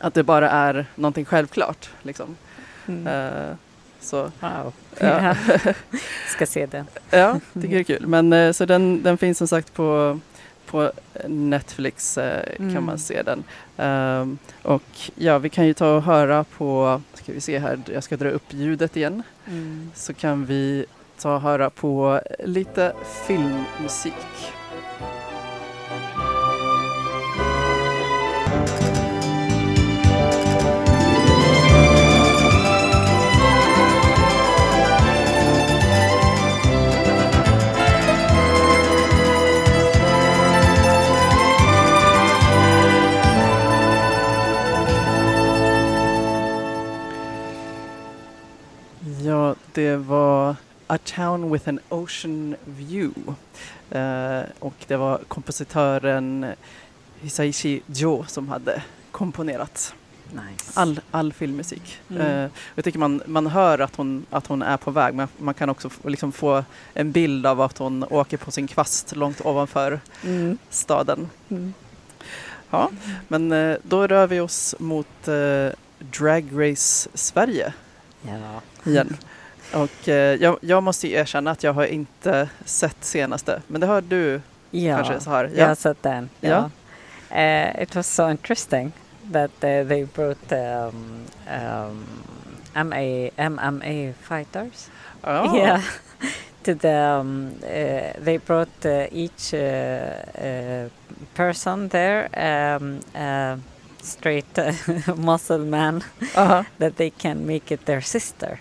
att 0.00 0.14
det 0.14 0.22
bara 0.22 0.50
är 0.50 0.86
någonting 0.94 1.24
självklart. 1.24 1.88
Liksom. 2.02 2.36
Mm. 2.86 3.06
Eh, 3.06 3.54
så, 4.00 4.22
Wow. 4.22 4.72
ja. 5.00 5.34
Ja. 5.64 5.72
Ska 6.34 6.46
se 6.46 6.66
den. 6.66 6.86
ja, 7.10 7.40
tycker 7.54 7.68
det 7.68 7.80
är 7.80 7.84
kul. 7.84 8.06
Men 8.06 8.32
eh, 8.32 8.52
så 8.52 8.64
den, 8.64 9.02
den 9.02 9.18
finns 9.18 9.38
som 9.38 9.48
sagt 9.48 9.74
på, 9.74 10.20
på 10.70 10.92
Netflix 11.28 12.18
eh, 12.18 12.56
kan 12.56 12.66
Mm. 12.70 12.84
man 12.84 12.98
se 12.98 13.22
den. 13.22 13.44
Ehm, 13.76 14.38
och 14.62 14.82
ja, 15.14 15.38
vi 15.38 15.48
kan 15.48 15.66
ju 15.66 15.74
ta 15.74 15.94
och 15.96 16.02
höra 16.02 16.44
på, 16.44 17.02
ska 17.14 17.32
vi 17.32 17.40
se 17.40 17.58
här, 17.58 17.78
jag 17.92 18.04
ska 18.04 18.16
dra 18.16 18.30
upp 18.30 18.44
ljudet 18.52 18.96
igen. 18.96 19.22
Mm. 19.46 19.90
Så 19.94 20.14
kan 20.14 20.44
vi 20.46 20.84
ta 21.20 21.34
och 21.34 21.40
höra 21.40 21.70
på 21.70 22.20
lite 22.44 22.92
filmmusik. 23.26 24.14
Det 49.72 49.96
var 49.96 50.56
A 50.86 50.98
Town 51.04 51.52
with 51.52 51.68
an 51.68 51.80
Ocean 51.88 52.56
View. 52.64 53.14
Eh, 53.90 54.40
och 54.58 54.74
det 54.86 54.96
var 54.96 55.18
kompositören 55.28 56.46
Hisaishi 57.20 57.80
Jo 57.86 58.24
som 58.28 58.48
hade 58.48 58.82
komponerat 59.10 59.94
Nice. 60.32 60.72
all, 60.80 61.00
all 61.10 61.32
filmmusik. 61.32 61.98
Mm. 62.10 62.22
Eh, 62.22 62.50
jag 62.74 62.84
tycker 62.84 62.98
man, 62.98 63.22
man 63.26 63.46
hör 63.46 63.78
att 63.78 63.96
hon, 63.96 64.26
att 64.30 64.46
hon 64.46 64.62
är 64.62 64.76
på 64.76 64.90
väg, 64.90 65.14
men 65.14 65.28
man 65.38 65.54
kan 65.54 65.68
också 65.70 65.88
få, 65.88 66.08
liksom 66.08 66.32
få 66.32 66.64
en 66.94 67.12
bild 67.12 67.46
av 67.46 67.60
att 67.60 67.78
hon 67.78 68.04
åker 68.04 68.36
på 68.36 68.50
sin 68.50 68.66
kvast 68.66 69.16
långt 69.16 69.40
ovanför 69.46 70.00
Mm. 70.24 70.58
staden. 70.70 71.28
Mm. 71.48 71.74
Ja, 72.70 72.90
men 73.28 73.52
eh, 73.52 73.76
då 73.82 74.06
rör 74.06 74.26
vi 74.26 74.40
oss 74.40 74.74
mot 74.78 75.28
eh, 75.28 75.68
Drag 76.18 76.44
Race 76.52 77.08
Sverige 77.14 77.72
Ja. 78.22 78.60
igen. 78.90 79.16
Och 79.74 80.08
eh, 80.08 80.34
jag, 80.42 80.58
jag 80.60 80.82
måste 80.82 81.08
ju 81.08 81.14
erkänna 81.14 81.50
att 81.50 81.62
jag 81.62 81.72
har 81.72 81.84
inte 81.84 82.48
sett 82.64 83.04
senaste, 83.04 83.62
men 83.66 83.80
det 83.80 83.86
har 83.86 84.00
du 84.00 84.40
Ja. 84.70 84.96
kanske 84.96 85.20
så 85.20 85.30
här. 85.30 85.50
Jag 85.56 85.66
har 85.68 85.74
sett 85.74 86.02
den. 86.02 86.28
Ja. 86.40 86.48
Ja. 86.48 86.70
Uh, 87.30 87.82
it 87.82 87.94
was 87.94 88.14
so 88.14 88.30
interesting 88.30 88.92
that 89.32 89.50
uh, 89.50 89.88
they 89.88 90.04
brought 90.14 90.52
um, 90.52 91.24
um, 91.46 92.06
MA, 92.88 93.30
MMA 93.36 94.12
fighters. 94.22 94.88
Ja. 95.22 95.56
Yeah. 95.56 95.80
to 96.62 96.74
the 96.74 96.94
um, 96.94 97.52
uh, 97.62 98.24
they 98.24 98.38
brought 98.38 98.84
uh, 98.84 99.06
each 99.12 99.50
person 101.34 101.88
there 101.88 102.28
um, 102.76 103.00
straight 104.02 104.58
muscle 105.16 105.58
man 105.58 106.02
Aha. 106.36 106.64
that 106.78 106.96
they 106.96 107.10
can 107.10 107.46
make 107.46 107.74
it 107.74 107.84
their 107.84 108.00
sister. 108.00 108.60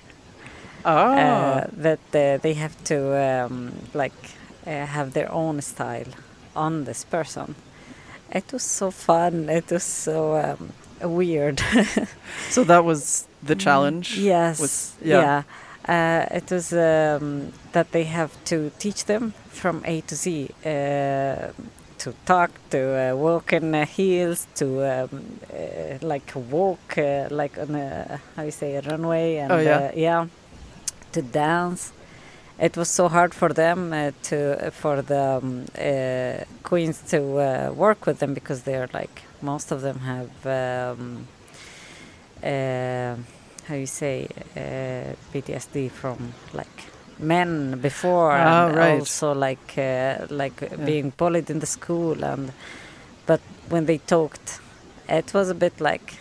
Ah. 0.87 1.15
uh, 1.15 1.67
that 1.83 1.99
uh, 2.15 2.37
they 2.41 2.53
have 2.53 2.75
to 2.85 2.97
um, 3.45 3.71
like 3.93 4.13
uh, 4.65 4.85
have 4.85 5.11
their 5.11 5.29
own 5.31 5.61
style 5.61 6.11
on 6.55 6.85
this 6.85 7.03
person. 7.05 7.55
It 8.31 8.51
was 8.53 8.63
so 8.63 8.91
fun. 8.91 9.49
It 9.49 9.71
was 9.71 9.83
so 9.83 10.35
um, 10.35 10.71
weird. 11.17 11.61
So 12.49 12.63
that 12.63 12.83
was 12.85 13.25
the 13.47 13.55
challenge. 13.55 14.15
Mm, 14.17 14.23
Yes. 14.23 14.59
was- 14.59 14.93
yeah. 15.03 15.21
yeah. 15.21 15.43
Uh, 15.89 16.37
it 16.37 16.51
was 16.51 16.73
um, 16.73 17.51
that 17.71 17.91
they 17.91 18.03
have 18.03 18.29
to 18.45 18.71
teach 18.79 19.05
them 19.05 19.33
from 19.51 19.81
A 19.85 20.01
to 20.01 20.15
Z 20.15 20.49
uh, 20.65 21.51
to 21.99 22.13
talk, 22.25 22.51
to 22.69 22.77
uh, 22.77 23.15
walk 23.15 23.53
in 23.53 23.73
uh, 23.75 23.85
heels, 23.85 24.47
to 24.55 24.65
um, 24.83 25.09
uh, 25.53 25.97
like 26.01 26.31
walk 26.51 26.97
uh, 26.97 27.27
like 27.31 27.57
on 27.57 27.75
a 27.75 28.19
how 28.35 28.43
you 28.43 28.51
say 28.51 28.75
a 28.75 28.81
runway, 28.81 29.37
and 29.37 29.51
Oh, 29.51 29.59
yeah. 29.59 29.77
uh, 29.77 29.91
yeah, 29.95 30.25
to 31.17 31.21
dance. 31.21 31.91
It 32.59 32.75
was 32.77 32.89
so 32.89 33.07
hard 33.07 33.33
for 33.33 33.49
them 33.53 33.79
uh, 33.93 34.11
to 34.29 34.71
for 34.81 34.95
the 35.11 35.23
um, 35.41 35.65
uh, 35.77 36.43
queens 36.69 36.97
to 37.11 37.19
uh, 37.39 37.71
work 37.85 38.05
with 38.07 38.17
them 38.19 38.33
because 38.33 38.59
they're 38.67 38.89
like 39.01 39.15
most 39.41 39.71
of 39.71 39.79
them 39.81 39.99
have 40.13 40.31
um, 40.45 41.27
uh, 42.43 43.15
how 43.67 43.75
you 43.75 43.85
say 43.87 44.27
uh, 44.55 45.13
PTSD 45.33 45.89
from 45.91 46.33
like 46.53 46.77
men 47.19 47.79
before 47.81 48.31
Ah, 48.31 48.67
and 48.67 48.75
right. 48.75 48.99
also 49.01 49.33
like 49.33 49.77
uh, 49.77 50.25
like 50.29 50.57
being 50.85 51.11
bullied 51.17 51.49
in 51.49 51.59
the 51.59 51.65
school 51.65 52.23
and 52.23 52.51
but 53.25 53.41
when 53.69 53.85
they 53.85 53.97
talked 53.97 54.59
it 55.09 55.33
was 55.33 55.49
a 55.49 55.55
bit 55.55 55.79
like 55.81 56.13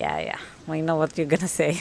yeah 0.00 0.18
yeah 0.18 0.38
we 0.66 0.80
know 0.80 0.96
what 0.96 1.16
you're 1.18 1.26
gonna 1.36 1.48
say 1.62 1.72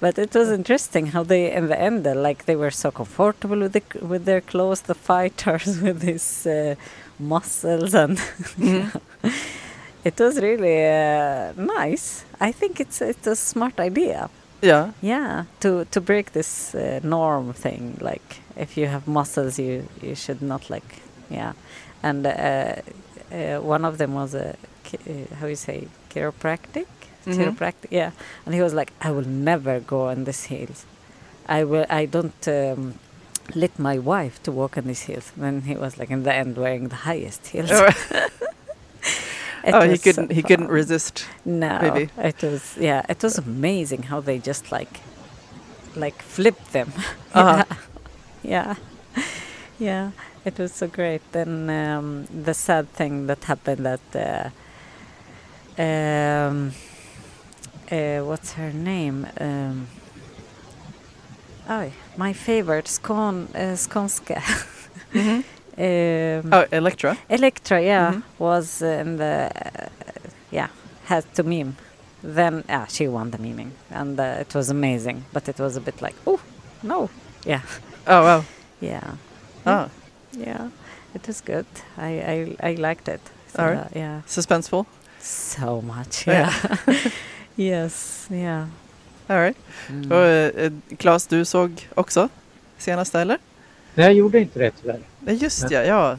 but 0.00 0.18
it 0.18 0.34
was 0.34 0.50
interesting 0.50 1.06
how 1.06 1.22
they 1.22 1.52
in 1.52 1.68
the 1.68 1.80
end 1.80 2.06
uh, 2.06 2.14
like 2.14 2.46
they 2.46 2.56
were 2.56 2.70
so 2.70 2.90
comfortable 2.90 3.58
with 3.58 3.72
the 3.72 3.82
with 4.06 4.24
their 4.24 4.40
clothes 4.40 4.82
the 4.82 4.94
fighters 4.94 5.80
with 5.84 6.00
these 6.00 6.46
uh, 6.46 6.74
muscles 7.18 7.94
and 7.94 8.18
it 10.04 10.18
was 10.18 10.40
really 10.40 10.86
uh, 10.86 11.52
nice. 11.56 12.24
I 12.40 12.52
think 12.52 12.80
it's 12.80 13.00
it's 13.00 13.26
a 13.26 13.36
smart 13.36 13.78
idea. 13.78 14.30
Yeah. 14.62 14.92
yeah 15.00 15.44
to 15.60 15.86
to 15.86 16.00
break 16.02 16.32
this 16.32 16.74
uh, 16.74 17.00
norm 17.02 17.54
thing 17.54 17.96
like 18.00 18.42
if 18.56 18.76
you 18.76 18.88
have 18.88 19.08
muscles 19.08 19.58
you 19.58 19.88
you 20.02 20.14
should 20.14 20.42
not 20.42 20.68
like 20.68 20.96
yeah. 21.30 21.52
And 22.02 22.26
uh, 22.26 22.30
uh, 23.32 23.58
one 23.60 23.84
of 23.84 23.98
them 23.98 24.14
was 24.14 24.34
a 24.34 24.56
how 25.38 25.46
you 25.46 25.56
say 25.56 25.88
chiropractic 26.10 26.86
Mhm. 27.26 27.34
chiropractic 27.36 27.90
yeah 27.90 28.10
and 28.46 28.54
he 28.54 28.62
was 28.62 28.72
like 28.74 28.92
i 29.00 29.10
will 29.10 29.28
never 29.28 29.80
go 29.80 30.08
on 30.08 30.24
these 30.24 30.44
hills. 30.46 30.84
i 31.48 31.64
will 31.64 31.86
i 31.90 32.06
don't 32.06 32.48
um, 32.48 32.94
let 33.54 33.78
my 33.78 33.98
wife 33.98 34.42
to 34.42 34.52
walk 34.52 34.76
on 34.78 34.84
these 34.84 35.02
heels 35.02 35.32
then 35.36 35.62
he 35.62 35.74
was 35.76 35.98
like 35.98 36.10
in 36.10 36.22
the 36.22 36.32
end 36.32 36.56
wearing 36.56 36.88
the 36.88 36.96
highest 37.10 37.46
heels 37.48 37.70
Oh, 37.72 37.88
oh, 39.72 39.82
he 39.88 39.98
couldn't. 39.98 40.28
so 40.28 40.34
He 40.34 40.42
couldn't 40.42 40.68
resist. 40.68 41.26
No, 41.44 41.78
maybe. 41.82 42.10
it 42.18 42.42
was 42.42 42.76
yeah, 42.78 43.02
it 43.08 43.22
was 43.22 43.38
amazing 43.38 44.04
how 44.04 44.20
they 44.20 44.38
just 44.38 44.72
like 44.72 45.00
like 45.96 46.22
flipped 46.22 46.72
them. 46.72 46.92
Uh-huh. 47.34 47.64
yeah, 48.42 48.74
yeah, 49.78 50.10
it 50.44 50.58
was 50.58 50.72
so 50.72 50.86
great. 50.88 51.20
Then 51.32 51.70
um, 51.70 52.26
the 52.44 52.54
sad 52.54 52.88
thing 52.92 53.26
that 53.28 53.44
happened 53.44 53.86
that 53.86 54.00
uh, 54.16 55.82
um, 55.82 56.72
uh, 57.90 58.20
what's 58.24 58.52
her 58.52 58.72
name? 58.72 59.26
Um, 59.40 59.86
oh, 61.68 61.90
my 62.16 62.32
favorite 62.32 62.86
Skån 62.88 63.48
uh, 63.54 63.76
Skånska. 63.76 64.42
um, 65.78 66.52
Oh, 66.52 66.64
Electra. 66.72 67.16
Electra, 67.28 67.80
yeah, 67.80 68.12
Mhm. 68.12 68.22
was 68.38 68.82
in 68.82 69.16
the 69.16 69.50
uh, 69.54 69.88
yeah 70.50 70.68
had 71.04 71.24
to 71.34 71.42
meme. 71.42 71.74
Then 72.22 72.64
yeah, 72.68 72.86
she 72.86 73.08
won 73.08 73.30
the 73.30 73.38
meming, 73.38 73.70
and 73.90 74.20
uh, 74.20 74.40
it 74.40 74.54
was 74.54 74.70
amazing. 74.70 75.24
But 75.32 75.48
it 75.48 75.58
was 75.58 75.76
a 75.76 75.80
bit 75.80 76.02
like 76.02 76.16
oh 76.26 76.40
no, 76.82 77.08
yeah, 77.46 77.60
Oh 78.06 78.22
wow. 78.24 78.44
yeah, 78.80 79.14
Oh. 79.66 79.88
yeah. 80.32 80.68
It 81.14 81.26
was 81.26 81.40
good. 81.40 81.66
I 81.98 82.56
I, 82.62 82.70
I 82.70 82.74
liked 82.74 83.08
it. 83.08 83.20
So, 83.54 83.62
All 83.62 83.70
right. 83.70 83.90
Yeah, 83.96 84.20
suspenseful. 84.26 84.86
so 85.20 85.80
much. 85.82 86.26
Yeah. 86.26 86.52
Yeah. 86.86 86.94
yes. 87.56 88.26
Yeah. 88.30 88.66
All 89.26 89.36
right. 89.38 89.56
Mm. 89.88 90.12
Och, 90.12 90.18
eh, 90.26 90.72
Claes, 90.98 91.26
du 91.26 91.44
såg 91.44 91.88
också 91.94 92.28
senaste 92.78 93.20
eller? 93.20 93.38
Nej, 93.94 94.06
jag 94.06 94.14
gjorde 94.14 94.40
inte 94.40 94.58
det 94.58 94.70
tyvärr. 94.82 95.00
Nej, 95.20 95.34
just 95.34 95.62
Men- 95.62 95.72
ja, 95.72 95.82
ja. 95.82 96.16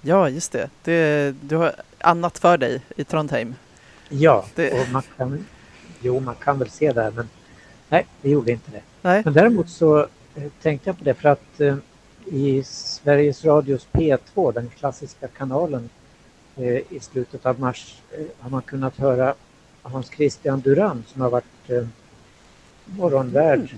Ja, 0.00 0.28
just 0.28 0.52
det. 0.52 0.70
det. 0.84 1.34
Du 1.40 1.56
har 1.56 1.72
annat 1.98 2.38
för 2.38 2.58
dig 2.58 2.82
i 2.96 3.04
Trondheim. 3.04 3.54
Ja, 4.08 4.44
Det- 4.54 4.80
och 4.82 4.88
man 4.92 5.02
kan, 5.16 5.46
jo, 6.00 6.20
man 6.20 6.34
kan 6.34 6.58
väl 6.58 6.70
se 6.70 6.92
det, 6.92 7.12
men 7.16 7.28
nej, 7.88 8.06
det 8.22 8.30
gjorde 8.30 8.52
inte 8.52 8.70
det. 8.70 8.82
Nej. 9.02 9.22
Men 9.24 9.32
däremot 9.34 9.68
så 9.70 9.98
eh, 10.34 10.42
tänkte 10.62 10.88
jag 10.88 10.98
på 10.98 11.04
det 11.04 11.14
för 11.14 11.28
att 11.28 11.60
eh, 11.60 11.76
i 12.26 12.62
Sveriges 12.64 13.44
Radios 13.44 13.86
P2, 13.92 14.52
den 14.52 14.70
klassiska 14.78 15.28
kanalen, 15.28 15.90
eh, 16.56 16.64
i 16.76 16.98
slutet 17.00 17.46
av 17.46 17.60
mars 17.60 17.94
eh, 18.10 18.24
har 18.40 18.50
man 18.50 18.62
kunnat 18.62 18.96
höra 18.96 19.34
Hans 19.82 20.10
Christian 20.10 20.60
Duran 20.60 21.04
som 21.06 21.20
har 21.20 21.30
varit 21.30 21.70
eh, 21.70 21.86
morgonvärd 22.84 23.74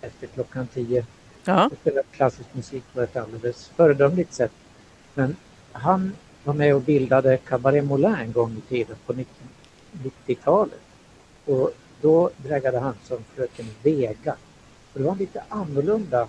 efter 0.00 0.26
klockan 0.26 0.66
10 0.66 1.06
Ja. 1.44 1.66
och 1.66 1.78
spelat 1.80 2.06
klassisk 2.12 2.48
musik 2.54 2.84
på 2.94 3.00
ett 3.00 3.16
alldeles 3.16 3.68
föredömligt 3.68 4.32
sätt. 4.34 4.52
Men 5.14 5.36
han 5.72 6.12
var 6.44 6.54
med 6.54 6.74
och 6.74 6.82
bildade 6.82 7.36
Cabaret 7.36 7.84
Moulin 7.84 8.14
en 8.14 8.32
gång 8.32 8.56
i 8.56 8.60
tiden 8.68 8.96
på 9.06 9.12
90 9.12 9.34
90-talet. 10.26 10.80
Och 11.44 11.70
då 12.00 12.30
drägade 12.36 12.78
han 12.78 12.94
som 13.04 13.18
fröken 13.34 13.66
Vega. 13.82 14.36
Och 14.92 14.98
det 15.00 15.04
var 15.04 15.12
en 15.12 15.18
lite 15.18 15.42
annorlunda 15.48 16.28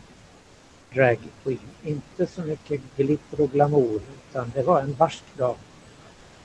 drag 0.94 1.20
queen. 1.44 1.60
Inte 1.84 2.28
så 2.28 2.42
mycket 2.42 2.82
glitter 2.96 3.42
och 3.42 3.52
glamour 3.52 4.02
utan 4.30 4.52
det 4.56 4.63
var 4.63 4.82
en 4.82 4.94
barsk 4.94 5.24
dam. 5.38 5.56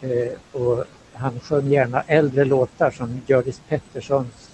Eh, 0.00 0.32
och 0.52 0.84
han 1.12 1.40
sjöng 1.40 1.68
gärna 1.68 2.02
äldre 2.02 2.44
låtar 2.44 2.90
som 2.90 3.20
Hjördis 3.26 3.60
Petterssons 3.68 4.52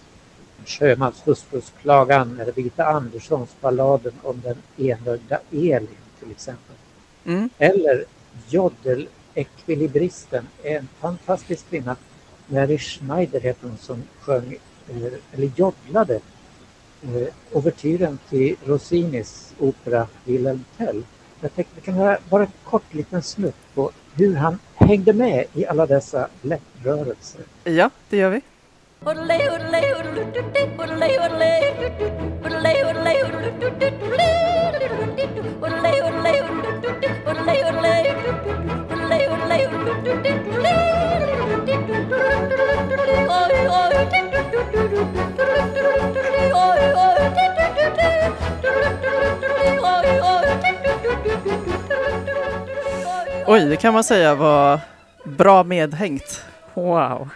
Sjömanshustrus 0.67 1.73
klagan 1.81 2.41
eller 2.41 2.53
Birgitta 2.53 2.85
Anderssons 2.85 3.51
balladen 3.61 4.13
om 4.23 4.43
den 4.45 4.57
enögda 4.77 5.41
Elin 5.51 5.89
till 6.19 6.31
exempel. 6.31 6.77
Mm. 7.25 7.51
Eller 7.59 8.05
Jodel-ekvilibristen, 8.49 10.47
en 10.63 10.89
fantastisk 11.01 11.71
kvinna, 11.71 11.97
Mary 12.47 12.79
Schneider 12.79 13.41
heter 13.41 13.69
hon, 13.69 13.79
som 13.79 14.03
sjöng, 14.21 14.57
eh, 14.89 15.13
eller 15.33 15.51
joddlade, 15.57 16.21
eh, 17.03 17.29
ouvertyren 17.53 18.19
till 18.29 18.57
Rossinis 18.65 19.55
opera 19.59 20.07
Wilhelm 20.25 20.65
Tell. 20.77 21.05
Jag 21.41 21.55
tänkte 21.55 21.75
vi 21.77 21.81
kan 21.81 21.95
höra 21.95 22.19
bara 22.29 22.43
en 22.43 22.53
kort 22.65 22.95
liten 22.95 23.23
snutt 23.23 23.75
på 23.75 23.91
hur 24.25 24.37
han 24.37 24.59
hängde 24.75 25.13
med 25.13 25.45
i 25.55 25.67
alla 25.67 25.87
dessa 25.87 26.29
läpprörelser. 26.43 27.41
ja, 27.65 27.91
det 28.09 28.17
gör 28.17 28.31
vi. 28.31 28.41
Oj, 29.05 29.19
det 53.57 53.77
kan 53.77 53.95
man 53.95 54.05
säga 54.05 54.35
var 54.35 54.81
bra 55.25 55.65
medhängt. 55.65 56.45
Wow. 56.75 57.29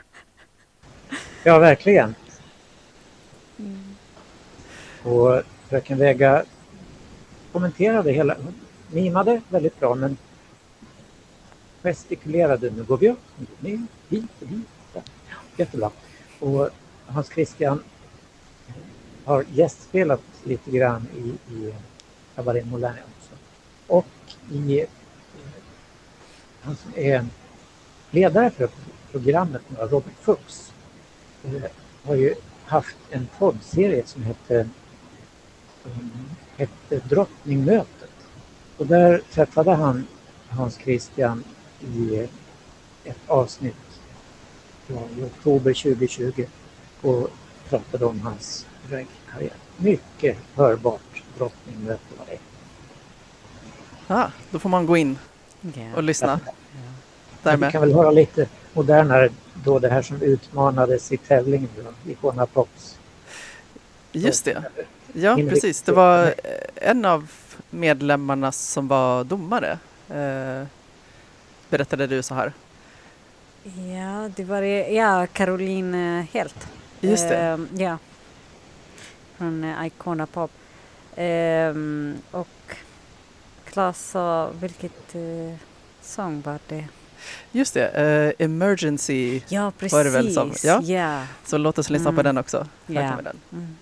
Ja, 1.44 1.59
verkligen. 1.59 2.14
Och 5.03 5.42
fröken 5.68 5.98
Vega 5.98 6.44
kommenterade 7.53 8.12
hela, 8.12 8.37
mimade 8.90 9.40
väldigt 9.48 9.81
bra 9.81 9.94
men 9.94 10.16
gestikulerade. 11.83 12.70
Nu 12.70 12.83
går 12.83 12.96
vi 12.96 13.11
upp, 13.11 13.18
nu 13.37 13.46
går 13.46 13.57
vi 13.61 13.70
ner, 13.70 13.87
hit 14.09 14.31
och 14.40 14.46
dit. 14.46 15.05
Jättebra. 15.57 15.90
Och 16.40 16.68
Hans 17.07 17.29
Christian 17.29 17.83
har 19.25 19.44
gästspelat 19.53 20.22
lite 20.44 20.70
grann 20.70 21.07
i, 21.16 21.53
i 21.55 21.75
Cabaret 22.35 22.66
Moulin 22.66 22.90
också. 22.90 23.35
Och 23.87 24.07
i, 24.53 24.87
han 26.62 26.77
som 26.77 26.92
är 26.96 27.27
ledare 28.11 28.51
för 28.51 28.68
programmet, 29.12 29.62
Robert 29.79 30.14
Fuchs, 30.20 30.72
eh, 31.44 31.62
har 32.05 32.14
ju 32.14 32.35
haft 32.64 32.96
en 33.11 33.29
poddserie 33.38 34.07
som 34.07 34.22
hette, 34.22 34.68
hette 36.57 36.98
Drottningmötet. 37.09 38.11
Och 38.77 38.87
där 38.87 39.22
träffade 39.33 39.75
han 39.75 40.07
Hans 40.48 40.77
Christian 40.77 41.44
i 41.81 42.29
ett 43.05 43.18
avsnitt 43.27 43.75
i 44.88 45.22
oktober 45.22 45.75
2020 45.75 46.44
och 47.01 47.29
pratade 47.68 48.05
om 48.05 48.20
hans 48.20 48.66
dragkarriär. 48.88 49.57
Mycket 49.77 50.37
hörbart 50.55 51.22
drottningmöte 51.38 52.18
var 52.18 52.27
det. 52.27 52.38
Ja, 54.07 54.31
då 54.51 54.59
får 54.59 54.68
man 54.68 54.87
gå 54.87 54.96
in 54.96 55.18
Ja. 55.62 55.96
och 55.96 56.03
lyssna 56.03 56.40
Men 57.42 57.61
vi 57.61 57.70
kan 57.70 57.81
väl 57.81 57.94
höra 57.94 58.11
lite 58.11 58.48
modernare 58.72 59.29
då 59.55 59.79
det 59.79 59.88
här 59.88 60.03
som 60.03 60.22
utmanades 60.22 61.12
i 61.12 61.16
tävlingen 61.16 61.68
då, 61.77 62.11
i 62.11 62.12
Icona 62.12 62.46
Pops. 62.46 62.98
Just 64.12 64.44
det. 64.44 64.64
Ja, 65.12 65.37
precis. 65.37 65.83
Det 65.83 65.92
var 65.92 66.25
eh, 66.27 66.33
en 66.90 67.05
av 67.05 67.31
medlemmarna 67.70 68.53
som 68.53 68.88
var 68.88 69.25
domare. 69.25 69.79
Eh, 70.09 70.66
berättade 71.68 72.07
du 72.07 72.22
så 72.22 72.35
här. 72.35 72.53
Ja, 73.64 74.31
det 74.37 74.44
var 74.44 74.61
det. 74.62 74.88
Ja, 74.88 75.27
Caroline 75.27 76.18
eh, 76.18 76.25
Helt. 76.33 76.68
Just 77.01 77.29
det. 77.29 77.37
Ehm, 77.37 77.68
ja. 77.77 77.98
Från 79.37 79.64
eh, 79.64 79.87
Icona 79.87 80.27
Pop. 80.27 80.51
Ehm, 81.16 82.14
och 82.31 82.48
Klas 83.72 84.11
sa, 84.11 84.50
vilket 84.61 85.14
eh, 85.14 85.54
sång 86.02 86.40
var 86.42 86.58
det? 86.68 86.85
Just 87.52 87.74
det. 87.74 87.88
Eh, 87.88 88.44
emergency. 88.44 89.40
Ja, 89.48 89.72
precis. 89.78 89.92
Var 89.92 90.04
det 90.04 90.11
väl 90.11 90.35
som- 90.35 90.52
ja. 90.64 90.80
ja. 90.82 91.26
Så 91.44 91.58
låt 91.58 91.78
oss 91.78 91.90
lyssna 91.90 92.11
på 92.11 92.20
Mm. 92.20 92.24
den 92.24 92.38
också. 92.38 92.66
Här 92.87 92.94
Ja. 92.94 93.11
kommer 93.11 93.22
den. 93.22 93.37
Mm. 93.52 93.76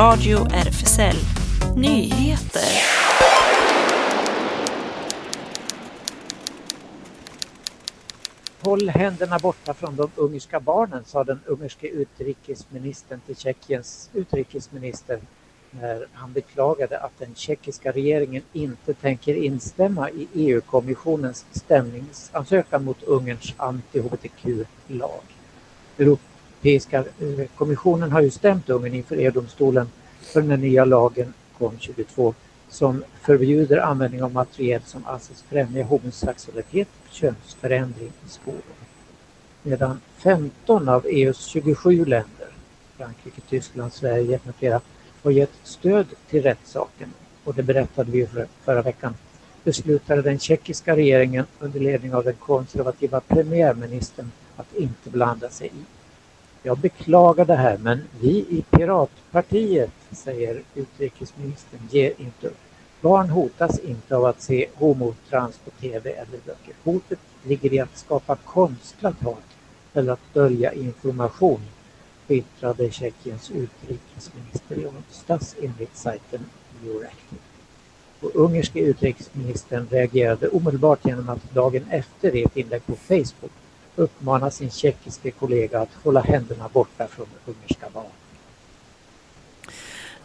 Radio 0.00 0.38
RFSL 0.38 1.16
Nyheter. 1.76 2.62
Håll 8.60 8.88
händerna 8.88 9.38
borta 9.38 9.74
från 9.74 9.96
de 9.96 10.10
ungerska 10.16 10.60
barnen, 10.60 11.04
sa 11.04 11.24
den 11.24 11.40
ungerske 11.46 11.88
utrikesministern 11.88 13.20
till 13.26 13.36
Tjeckiens 13.36 14.10
utrikesminister 14.14 15.20
när 15.70 16.06
han 16.12 16.32
beklagade 16.32 16.98
att 17.00 17.18
den 17.18 17.34
tjeckiska 17.34 17.92
regeringen 17.92 18.42
inte 18.52 18.94
tänker 18.94 19.34
instämma 19.34 20.10
i 20.10 20.28
EU-kommissionens 20.34 21.46
stämningsansökan 21.52 22.84
mot 22.84 23.02
Ungerns 23.02 23.54
anti-hbtq-lag. 23.56 25.22
Europeiska 26.60 26.98
eh, 26.98 27.46
kommissionen 27.56 28.12
har 28.12 28.20
ju 28.20 28.30
stämt 28.30 28.70
Ungern 28.70 28.94
inför 28.94 29.16
EU-domstolen 29.16 29.90
för 30.20 30.42
den 30.42 30.60
nya 30.60 30.84
lagen 30.84 31.32
KOM22 31.58 32.34
som 32.68 33.04
förbjuder 33.22 33.78
användning 33.78 34.22
av 34.22 34.32
materiel 34.32 34.80
som 34.86 35.06
anses 35.06 35.42
främja 35.42 35.84
homosexualitet 35.84 36.88
och 37.04 37.12
könsförändring 37.12 38.12
i 38.26 38.28
skolor. 38.28 38.60
Medan 39.62 40.00
15 40.16 40.88
av 40.88 41.06
EUs 41.06 41.46
27 41.46 42.04
länder, 42.04 42.48
Frankrike, 42.96 43.40
Tyskland, 43.48 43.92
Sverige 43.92 44.40
med 44.44 44.54
flera, 44.54 44.80
har 45.22 45.30
gett 45.30 45.52
stöd 45.62 46.06
till 46.30 46.42
rättssaken 46.42 47.12
och 47.44 47.54
det 47.54 47.62
berättade 47.62 48.10
vi 48.10 48.26
för, 48.26 48.46
förra 48.64 48.82
veckan 48.82 49.14
beslutade 49.64 50.22
den 50.22 50.38
tjeckiska 50.38 50.96
regeringen 50.96 51.46
under 51.58 51.80
ledning 51.80 52.14
av 52.14 52.24
den 52.24 52.34
konservativa 52.34 53.20
premiärministern 53.20 54.32
att 54.56 54.74
inte 54.74 55.10
blanda 55.10 55.48
sig 55.48 55.66
i. 55.66 55.99
Jag 56.62 56.78
beklagar 56.78 57.44
det 57.44 57.56
här 57.56 57.78
men 57.78 58.00
vi 58.20 58.30
i 58.30 58.64
Piratpartiet, 58.70 59.90
säger 60.10 60.62
utrikesministern, 60.74 61.80
ger 61.90 62.12
inte 62.18 62.46
upp. 62.46 62.58
Barn 63.00 63.28
hotas 63.28 63.78
inte 63.78 64.16
av 64.16 64.24
att 64.24 64.42
se 64.42 64.68
homo-trans 64.74 65.58
på 65.64 65.70
tv 65.70 66.10
eller 66.10 66.38
böcker. 66.46 66.74
Hotet 66.84 67.18
ligger 67.42 67.72
i 67.72 67.80
att 67.80 67.98
skapa 67.98 68.36
konstlat 68.36 69.22
hat 69.22 69.44
eller 69.94 70.12
att 70.12 70.34
dölja 70.34 70.72
information, 70.72 71.60
yttrade 72.28 72.90
Tjeckiens 72.90 73.50
utrikesminister 73.50 74.78
i 74.78 74.86
onsdags 74.86 75.56
enligt 75.62 75.96
sajten 75.96 76.40
Euractiv. 76.84 77.38
Och 78.20 78.30
ungerske 78.34 78.80
utrikesministern 78.80 79.88
reagerade 79.90 80.48
omedelbart 80.48 81.04
genom 81.04 81.28
att 81.28 81.54
dagen 81.54 81.86
efter 81.90 82.36
i 82.36 82.42
ett 82.42 82.56
inlägg 82.56 82.86
på 82.86 82.96
Facebook 82.96 83.52
uppmana 83.96 84.50
sin 84.50 84.70
tjeckiske 84.70 85.30
kollega 85.30 85.80
att 85.80 85.94
hålla 86.04 86.20
händerna 86.20 86.68
borta 86.68 87.06
från 87.08 87.26
ungerska 87.46 87.86
barn. 87.92 88.06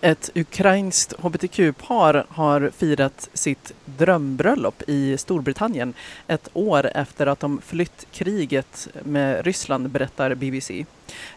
Ett 0.02 0.30
ukrainskt 0.36 1.14
hbtq-par 1.14 2.26
har 2.30 2.72
firat 2.78 3.30
sitt 3.34 3.74
drömbröllop 3.86 4.84
i 4.88 5.18
Storbritannien 5.18 5.94
ett 6.28 6.50
år 6.54 6.92
efter 6.94 7.28
att 7.28 7.40
de 7.40 7.62
flytt 7.62 8.08
kriget 8.12 8.88
med 9.04 9.46
Ryssland, 9.46 9.90
berättar 9.90 10.36
BBC. 10.36 10.86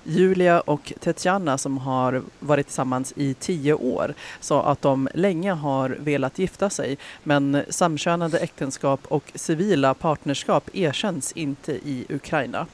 Julia 0.04 0.60
och 0.60 0.92
Tetjana 1.00 1.58
som 1.58 1.78
har 1.78 2.22
varit 2.38 2.66
tillsammans 2.66 3.12
i 3.16 3.34
tio 3.34 3.74
år 3.74 4.14
sa 4.40 4.64
att 4.64 4.82
de 4.82 5.08
länge 5.14 5.52
har 5.52 5.90
velat 6.00 6.38
gifta 6.38 6.70
sig 6.70 6.98
men 7.22 7.62
samkönade 7.68 8.38
äktenskap 8.38 9.00
och 9.08 9.32
civila 9.34 9.94
partnerskap 9.94 10.70
erkänns 10.72 11.32
inte 11.32 11.72
i 11.72 12.06
Ukraina. 12.08 12.66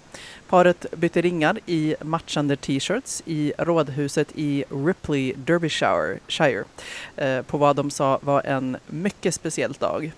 Paret 0.49 0.87
bytte 0.97 1.23
ringar 1.23 1.59
i 1.67 1.95
matchande 2.01 2.57
t-shirts 2.57 3.23
i 3.27 3.53
rådhuset 3.59 4.29
i 4.35 4.65
Ripley, 4.71 5.35
Derbyshire, 5.37 6.19
Shire, 6.29 6.65
eh, 7.17 7.43
på 7.43 7.59
vad 7.59 7.77
de 7.77 7.91
sa 7.91 8.19
var 8.23 8.43
en 8.43 8.77
mycket 8.87 9.35
speciell 9.35 9.73
dag. 9.73 10.13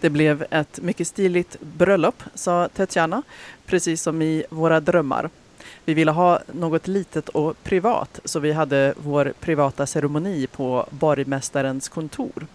Det 0.00 0.10
blev 0.10 0.46
ett 0.50 0.80
mycket 0.82 1.08
stiligt 1.08 1.56
bröllop, 1.60 2.22
sa 2.34 2.68
Tetjana, 2.68 3.22
precis 3.66 4.02
som 4.02 4.22
i 4.22 4.44
våra 4.50 4.80
drömmar. 4.80 5.30
Vi 5.84 5.94
ville 5.94 6.10
ha 6.10 6.40
något 6.52 6.88
litet 6.88 7.28
och 7.28 7.62
privat, 7.62 8.20
så 8.24 8.40
vi 8.40 8.52
hade 8.52 8.94
vår 8.96 9.32
privata 9.40 9.86
ceremoni 9.86 10.46
på 10.46 10.86
borgmästarens 10.90 11.88
kontor. 11.88 12.46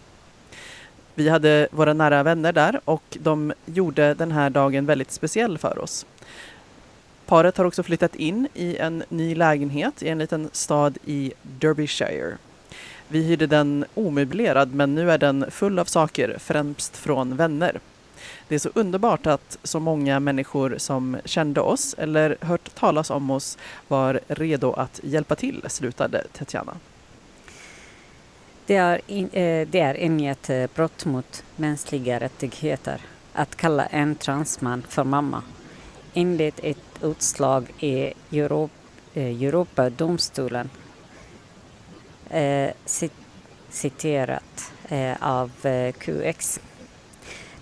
Vi 1.16 1.30
hade 1.30 1.68
våra 1.72 1.94
nära 1.94 2.24
vänner 2.24 2.54
där 2.54 2.82
och 2.86 3.04
de 3.20 3.54
gjorde 3.66 4.14
den 4.14 4.32
här 4.32 4.50
dagen 4.50 4.86
väldigt 4.86 5.12
speciell 5.12 5.58
för 5.58 5.80
oss. 5.80 6.06
Paret 7.26 7.58
har 7.58 7.66
också 7.66 7.84
flyttat 7.84 8.16
in 8.16 8.48
i 8.54 8.78
en 8.78 9.04
ny 9.10 9.36
lägenhet 9.36 10.04
i 10.04 10.10
en 10.10 10.18
liten 10.18 10.50
stad 10.54 10.98
i 11.06 11.34
Derbyshire. 11.42 12.38
Vi 13.12 13.24
hyrde 13.24 13.48
den 13.48 13.86
omöblerad 13.94 14.74
men 14.74 14.96
nu 14.96 15.12
är 15.12 15.18
den 15.18 15.52
full 15.52 15.80
av 15.80 15.86
saker, 15.86 16.36
främst 16.40 16.98
från 16.98 17.36
vänner. 17.36 17.80
Det 18.48 18.56
är 18.56 18.60
så 18.60 18.70
underbart 18.74 19.28
att 19.28 19.58
så 19.64 19.80
många 19.80 20.20
människor 20.20 20.76
som 20.78 21.18
kände 21.26 21.62
oss 21.62 21.96
eller 21.98 22.38
hört 22.42 22.76
talas 22.76 23.10
om 23.10 23.32
oss 23.32 23.58
var 23.88 24.20
redo 24.28 24.74
att 24.74 25.00
hjälpa 25.04 25.36
till, 25.36 25.64
slutade 25.68 26.24
Tetjana. 26.34 26.78
Det 28.66 28.76
är, 28.76 29.02
in, 29.08 29.30
eh, 29.34 29.68
det 29.68 29.80
är 29.80 29.94
inget 29.94 30.50
eh, 30.50 30.66
brott 30.76 31.06
mot 31.06 31.44
mänskliga 31.56 32.20
rättigheter 32.20 33.02
att 33.34 33.56
kalla 33.56 33.86
en 33.86 34.16
transman 34.16 34.84
för 34.90 35.04
mamma. 35.04 35.44
Enligt 36.14 36.60
ett 36.64 37.04
utslag 37.04 37.74
i 37.80 38.14
Europ, 38.32 38.72
eh, 39.14 39.44
Europadomstolen 39.44 40.70
Eh, 42.34 42.72
cit, 42.86 43.14
citerat 43.70 44.72
eh, 44.90 45.16
av 45.20 45.52
eh, 45.66 45.92
QX. 45.92 46.60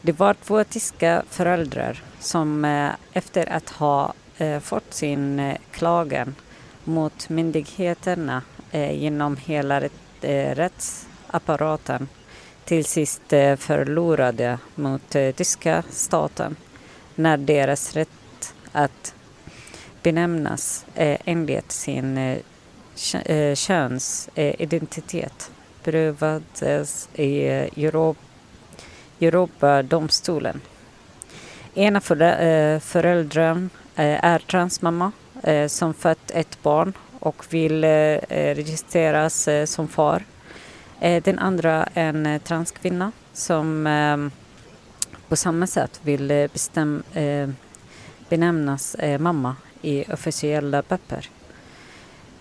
Det 0.02 0.12
var 0.12 0.34
två 0.34 0.64
tyska 0.64 1.24
föräldrar 1.30 2.04
som 2.20 2.66
eh, 2.66 2.91
efter 3.14 3.50
att 3.54 3.70
ha 3.70 4.14
eh, 4.38 4.60
fått 4.60 4.94
sin 4.94 5.39
eh, 5.39 5.58
klagan 5.72 6.36
mot 6.84 7.30
myndigheterna 7.30 8.41
eh, 8.72 9.02
genom 9.02 9.38
hela 9.38 9.82
rätt, 9.82 9.91
eh, 10.22 10.56
rättsapparaten 10.56 12.08
till 12.66 12.86
sist 12.86 13.34
eh, 13.34 13.56
förlorade 13.56 14.60
mot 14.76 15.16
eh, 15.16 15.32
tyska 15.32 15.84
staten 15.89 16.56
när 17.16 17.38
deras 17.38 17.94
rätt 17.94 18.54
att 18.72 19.14
benämnas 20.04 20.86
eh, 20.96 21.18
enligt 21.26 21.72
sin 21.72 22.18
eh, 22.18 22.38
Eh, 23.14 23.56
könsidentitet 23.56 25.52
prövades 25.84 27.10
i 27.14 27.45
Europadomstolen. 29.22 30.62
Ena 31.74 31.97
eh, 31.97 32.80
föräldern 32.80 33.70
eh, 33.95 34.26
är 34.26 34.39
transmamma 34.39 35.12
som 35.68 35.93
fött 35.93 36.32
ett 36.32 36.64
barn 36.64 36.93
och 37.20 37.45
vill 37.50 37.84
registreras 38.30 39.50
som 39.66 39.88
far. 39.88 40.24
Den 41.00 41.39
andra 41.39 41.89
en 41.93 42.39
transkvinna 42.43 43.12
som 43.34 44.32
på 45.28 45.36
samma 45.36 45.68
sätt 45.68 46.00
vill 46.04 46.28
bestäm, 46.54 47.04
benämnas 48.30 48.95
mamma 49.20 49.56
i 49.82 50.06
officiella 50.14 50.82
papper. 50.82 51.30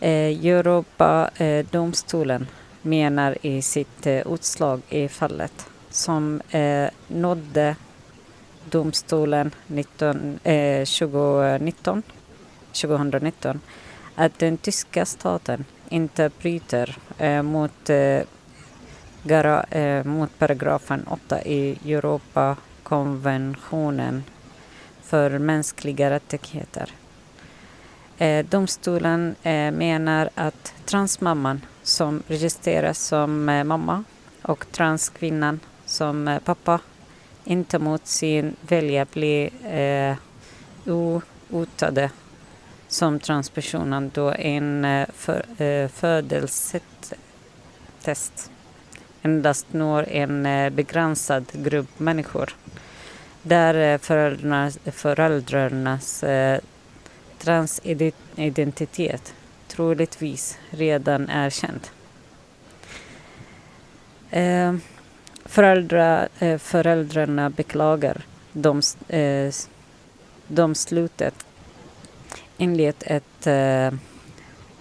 Eh, 0.00 0.46
Europadomstolen 0.46 2.42
eh, 2.42 2.48
menar 2.82 3.36
i 3.42 3.62
sitt 3.62 4.06
eh, 4.06 4.32
utslag 4.32 4.80
i 4.88 5.08
fallet 5.08 5.66
som 5.90 6.40
eh, 6.50 6.88
nådde 7.08 7.76
domstolen 8.70 9.54
19, 9.66 10.38
2019, 10.42 12.02
2019 12.72 13.60
att 14.14 14.38
den 14.38 14.56
tyska 14.56 15.06
staten 15.06 15.64
inte 15.88 16.30
bryter 16.40 16.96
eh, 17.18 17.42
mot, 17.42 17.90
eh, 17.90 18.20
gara, 19.22 19.62
eh, 19.62 20.04
mot 20.04 20.38
paragrafen 20.38 21.06
8 21.06 21.42
i 21.42 21.92
Europakonventionen 21.92 24.24
för 25.02 25.38
mänskliga 25.38 26.10
rättigheter. 26.10 26.92
Eh, 28.18 28.46
domstolen 28.46 29.36
eh, 29.42 29.70
menar 29.70 30.30
att 30.34 30.74
transmamman 30.84 31.60
som 31.82 32.22
registreras 32.28 32.98
som 32.98 33.48
eh, 33.48 33.64
mamma 33.64 34.04
och 34.42 34.72
transkvinnan 34.72 35.60
som 35.86 36.28
eh, 36.28 36.38
pappa 36.38 36.80
inte 37.44 37.78
mot 37.78 38.06
sin 38.06 38.56
vilja 38.60 39.06
blir 39.12 39.50
eh, 39.66 40.16
outade 41.50 42.10
som 42.88 43.20
transpersonen 43.20 44.10
då 44.14 44.32
en 44.32 44.84
eh, 44.84 45.08
för, 45.14 45.62
eh, 45.62 45.88
födelsetest 45.88 46.90
endast 49.22 49.72
når 49.72 50.08
en 50.08 50.46
eh, 50.46 50.70
begränsad 50.70 51.44
grupp 51.52 51.98
människor 51.98 52.56
där 53.42 53.74
eh, 53.74 53.98
föräldrarnas, 53.98 54.78
föräldrarnas 54.84 56.24
eh, 56.24 56.60
transidentitet 57.38 59.34
troligtvis 59.68 60.58
redan 60.70 61.28
är 61.28 61.50
känd. 61.50 61.88
Eh, 64.30 64.74
föräldra, 65.44 66.28
eh, 66.38 66.58
föräldrarna 66.58 67.50
beklagar 67.50 68.22
dom, 68.52 68.82
eh, 69.08 69.52
domslutet 70.46 71.34
enligt 72.58 73.02
ett 73.02 73.46
eh, 73.46 73.90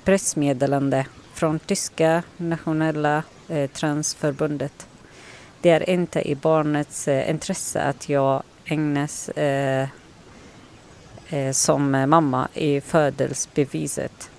pressmeddelande 0.03 1.05
från 1.33 1.59
tyska 1.59 2.23
nationella 2.37 3.23
eh, 3.47 3.69
transförbundet. 3.69 4.87
Det 5.61 5.69
är 5.69 5.89
inte 5.89 6.29
i 6.29 6.35
barnets 6.35 7.07
eh, 7.07 7.29
intresse 7.29 7.81
att 7.81 8.09
jag 8.09 8.43
ägnas 8.65 9.29
eh, 9.29 9.87
eh, 11.29 11.51
som 11.51 11.91
mamma 11.91 12.47
i 12.53 12.81
födelsebeviset, 12.81 14.29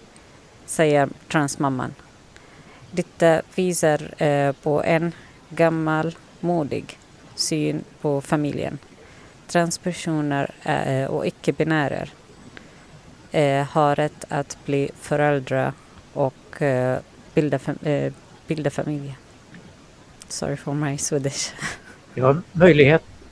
säger 0.66 1.08
transmamman. 1.28 1.94
Detta 2.90 3.42
visar 3.54 4.22
eh, 4.22 4.52
på 4.52 4.82
en 4.82 5.12
gammal 5.48 6.16
modig 6.40 6.98
syn 7.34 7.84
på 8.00 8.20
familjen. 8.20 8.78
Transpersoner 9.46 10.50
eh, 10.62 11.04
och 11.10 11.26
icke-binärer 11.26 12.10
eh, 13.30 13.64
har 13.66 13.96
rätt 13.96 14.24
att 14.28 14.58
bli 14.64 14.90
föräldrar 15.00 15.72
och 16.12 16.62
eh, 16.62 16.98
bilda, 17.34 17.58
fam- 17.58 17.86
eh, 17.88 18.12
bilda 18.46 18.70
familj. 18.70 19.16
Sorry 20.28 20.56
for 20.56 20.74
my 20.74 20.98
Swedish. 20.98 21.52
Ja, 22.14 22.36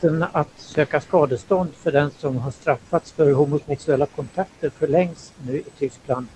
Rätten 0.06 0.24
att 0.32 0.48
söka 0.56 1.00
skadestånd 1.00 1.74
för 1.74 1.92
den 1.92 2.10
som 2.10 2.36
har 2.36 2.50
straffats 2.50 3.12
för 3.12 3.32
homosexuella 3.32 4.06
kontakter 4.06 4.70
förlängs 4.70 5.32
nu 5.46 5.58
i 5.58 5.64
Tyskland 5.78 6.26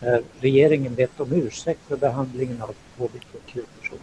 när 0.00 0.22
regeringen 0.40 0.94
bett 0.94 1.20
om 1.20 1.32
ursäkt 1.32 1.80
för 1.88 1.96
behandlingen 1.96 2.62
av 2.62 2.74
hbtq-personer. 2.96 4.02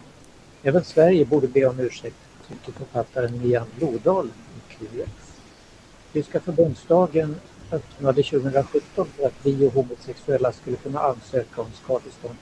Även 0.62 0.84
Sverige 0.84 1.24
borde 1.24 1.48
be 1.48 1.66
om 1.66 1.80
ursäkt, 1.80 2.16
tycker 2.48 2.72
författaren 2.72 3.42
Mian 3.42 3.66
Blodahl 3.78 4.26
i 4.28 4.74
QX. 4.74 5.10
Tyska 6.12 6.40
förbundsdagen 6.40 7.36
öppnade 7.70 8.22
2017 8.22 9.06
för 9.16 9.26
att 9.26 9.34
vi 9.42 9.66
och 9.66 9.72
homosexuella 9.72 10.52
skulle 10.52 10.76
kunna 10.76 11.00
ansöka 11.00 11.60
om 11.60 11.72
skadestånd. 11.84 12.36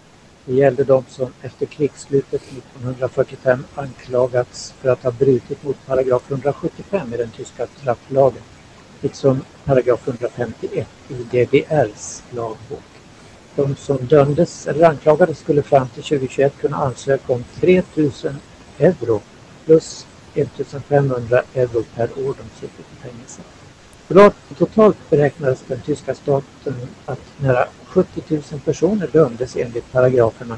Det 0.45 0.55
gällde 0.55 0.85
de 0.85 1.05
som 1.09 1.33
efter 1.43 1.67
krigsslutet 1.67 2.43
1945 2.43 3.65
anklagats 3.75 4.75
för 4.81 4.89
att 4.89 5.03
ha 5.03 5.11
brutit 5.11 5.65
mot 5.65 5.87
paragraf 5.87 6.31
175 6.31 7.15
i 7.15 7.17
den 7.17 7.31
tyska 7.31 7.67
strafflagen, 7.77 8.43
liksom 9.01 9.41
paragraf 9.65 10.09
151 10.09 10.89
i 11.09 11.15
DDRs 11.15 12.23
lagbok. 12.31 12.83
De 13.55 13.77
som 13.77 13.97
dömdes 13.97 14.67
eller 14.67 14.89
anklagades 14.89 15.39
skulle 15.39 15.63
fram 15.63 15.89
till 15.89 16.03
2021 16.03 16.59
kunna 16.61 16.77
ansöka 16.77 17.33
om 17.33 17.45
3000 17.55 18.35
euro 18.79 19.21
plus 19.65 20.07
1500 20.35 21.43
euro 21.55 21.85
per 21.95 22.05
år 22.05 22.35
de 22.39 22.61
suttit 22.61 22.87
i 22.93 23.09
fängelse. 23.09 23.43
Totalt 24.59 24.97
beräknades 25.11 25.65
den 25.69 25.81
tyska 25.81 26.15
staten 26.15 26.75
att 27.05 27.21
nära 27.37 27.69
70 27.87 28.23
000 28.29 28.43
personer 28.65 29.09
dömdes 29.13 29.57
enligt 29.57 29.93
paragraferna 29.93 30.57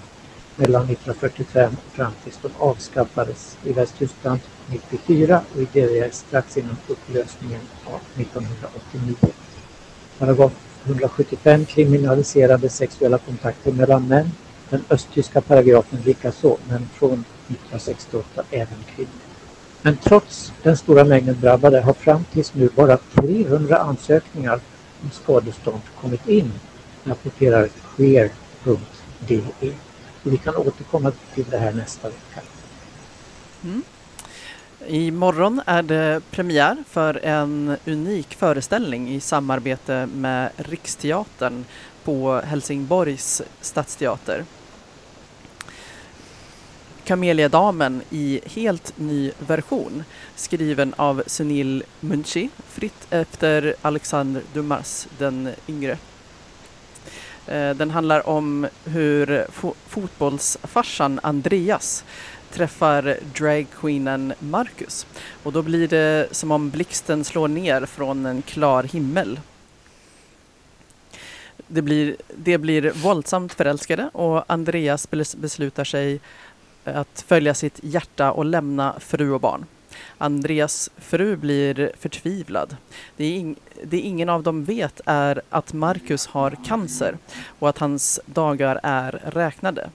mellan 0.56 0.82
1945 0.82 1.76
och 1.86 1.92
fram 1.92 2.12
tills 2.24 2.38
de 2.42 2.48
avskaffades 2.58 3.58
i 3.64 3.72
Västtyskland 3.72 4.40
94 4.70 5.40
och 5.54 5.60
i 5.60 5.64
DDR 5.64 6.10
strax 6.10 6.56
innan 6.56 6.76
upplösningen 6.88 7.60
av 7.84 8.00
1989. 8.20 9.14
Paragraf 10.18 10.52
175 10.84 11.64
kriminaliserade 11.64 12.68
sexuella 12.68 13.18
kontakter 13.18 13.72
mellan 13.72 14.08
män, 14.08 14.30
den 14.70 14.84
östtyska 14.90 15.40
paragrafen 15.40 16.00
likaså, 16.04 16.56
men 16.68 16.88
från 16.94 17.24
1968 17.48 18.42
även 18.50 18.78
kvinnor. 18.96 19.21
Men 19.82 19.96
trots 19.96 20.52
den 20.62 20.76
stora 20.76 21.04
mängden 21.04 21.40
drabbade 21.40 21.80
har 21.80 21.92
fram 21.92 22.24
tills 22.32 22.54
nu 22.54 22.68
bara 22.76 22.96
300 22.96 23.78
ansökningar 23.78 24.60
om 25.02 25.10
skadestånd 25.10 25.82
kommit 26.00 26.28
in, 26.28 26.52
rapporterar 27.04 27.68
queer.de. 27.96 29.42
Vi 30.22 30.36
kan 30.38 30.56
återkomma 30.56 31.12
till 31.34 31.44
det 31.50 31.58
här 31.58 31.72
nästa 31.72 32.08
vecka. 32.08 32.40
Mm. 33.64 33.82
Imorgon 34.86 35.60
är 35.66 35.82
det 35.82 36.20
premiär 36.30 36.76
för 36.88 37.24
en 37.24 37.76
unik 37.86 38.34
föreställning 38.34 39.14
i 39.14 39.20
samarbete 39.20 40.08
med 40.14 40.50
Riksteatern 40.56 41.64
på 42.04 42.40
Helsingborgs 42.44 43.42
stadsteater. 43.60 44.44
Kameliadamen 47.12 48.02
i 48.10 48.40
helt 48.44 48.92
ny 48.98 49.32
version 49.38 50.04
skriven 50.36 50.94
av 50.96 51.22
Sunil 51.26 51.84
Munshi 52.00 52.48
fritt 52.68 53.06
efter 53.10 53.74
Alexander 53.82 54.42
Dumas 54.52 55.08
den 55.18 55.48
yngre. 55.68 55.98
Eh, 57.46 57.70
den 57.70 57.90
handlar 57.90 58.28
om 58.28 58.66
hur 58.84 59.46
fo- 59.52 59.74
fotbollsfarsan 59.88 61.20
Andreas 61.22 62.04
träffar 62.52 63.16
dragqueenen 63.34 64.32
Marcus 64.38 65.06
och 65.42 65.52
då 65.52 65.62
blir 65.62 65.88
det 65.88 66.28
som 66.30 66.50
om 66.50 66.70
blixten 66.70 67.24
slår 67.24 67.48
ner 67.48 67.86
från 67.86 68.26
en 68.26 68.42
klar 68.42 68.82
himmel. 68.82 69.40
Det 71.66 71.82
blir, 71.82 72.16
det 72.36 72.58
blir 72.58 72.90
våldsamt 72.90 73.54
förälskade 73.54 74.10
och 74.12 74.44
Andreas 74.52 75.10
beslutar 75.36 75.84
sig 75.84 76.20
att 76.84 77.24
följa 77.26 77.54
sitt 77.54 77.80
hjärta 77.82 78.32
och 78.32 78.44
lämna 78.44 78.94
fru 79.00 79.32
och 79.32 79.40
barn. 79.40 79.66
Andreas 80.18 80.90
fru 80.96 81.36
blir 81.36 81.92
förtvivlad. 81.98 82.76
Det, 83.16 83.24
är 83.24 83.38
ing- 83.38 83.56
det 83.84 84.00
ingen 84.00 84.28
av 84.28 84.42
dem 84.42 84.64
vet 84.64 85.00
är 85.06 85.42
att 85.50 85.72
Marcus 85.72 86.26
har 86.26 86.58
cancer 86.66 87.16
och 87.58 87.68
att 87.68 87.78
hans 87.78 88.20
dagar 88.26 88.80
är 88.82 89.22
räknade. 89.24 89.90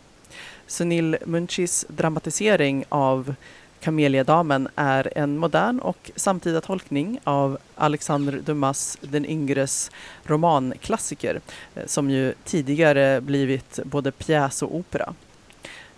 Sunil 0.68 1.18
Munchis 1.26 1.86
dramatisering 1.90 2.86
av 2.90 3.36
Kameliadamen 3.80 4.68
är 4.76 5.18
en 5.18 5.38
modern 5.38 5.80
och 5.80 6.12
samtida 6.16 6.62
tolkning 6.62 7.20
av 7.24 7.58
Alexander 7.76 8.40
Dumas 8.46 8.98
den 9.02 9.26
yngres 9.26 9.92
romanklassiker 10.24 11.42
eh, 11.76 11.86
som 11.86 12.10
ju 12.10 12.34
tidigare 12.44 13.22
blivit 13.22 13.80
både 13.84 14.12
pjäs 14.12 14.62
och 14.62 14.76
opera. 14.76 15.14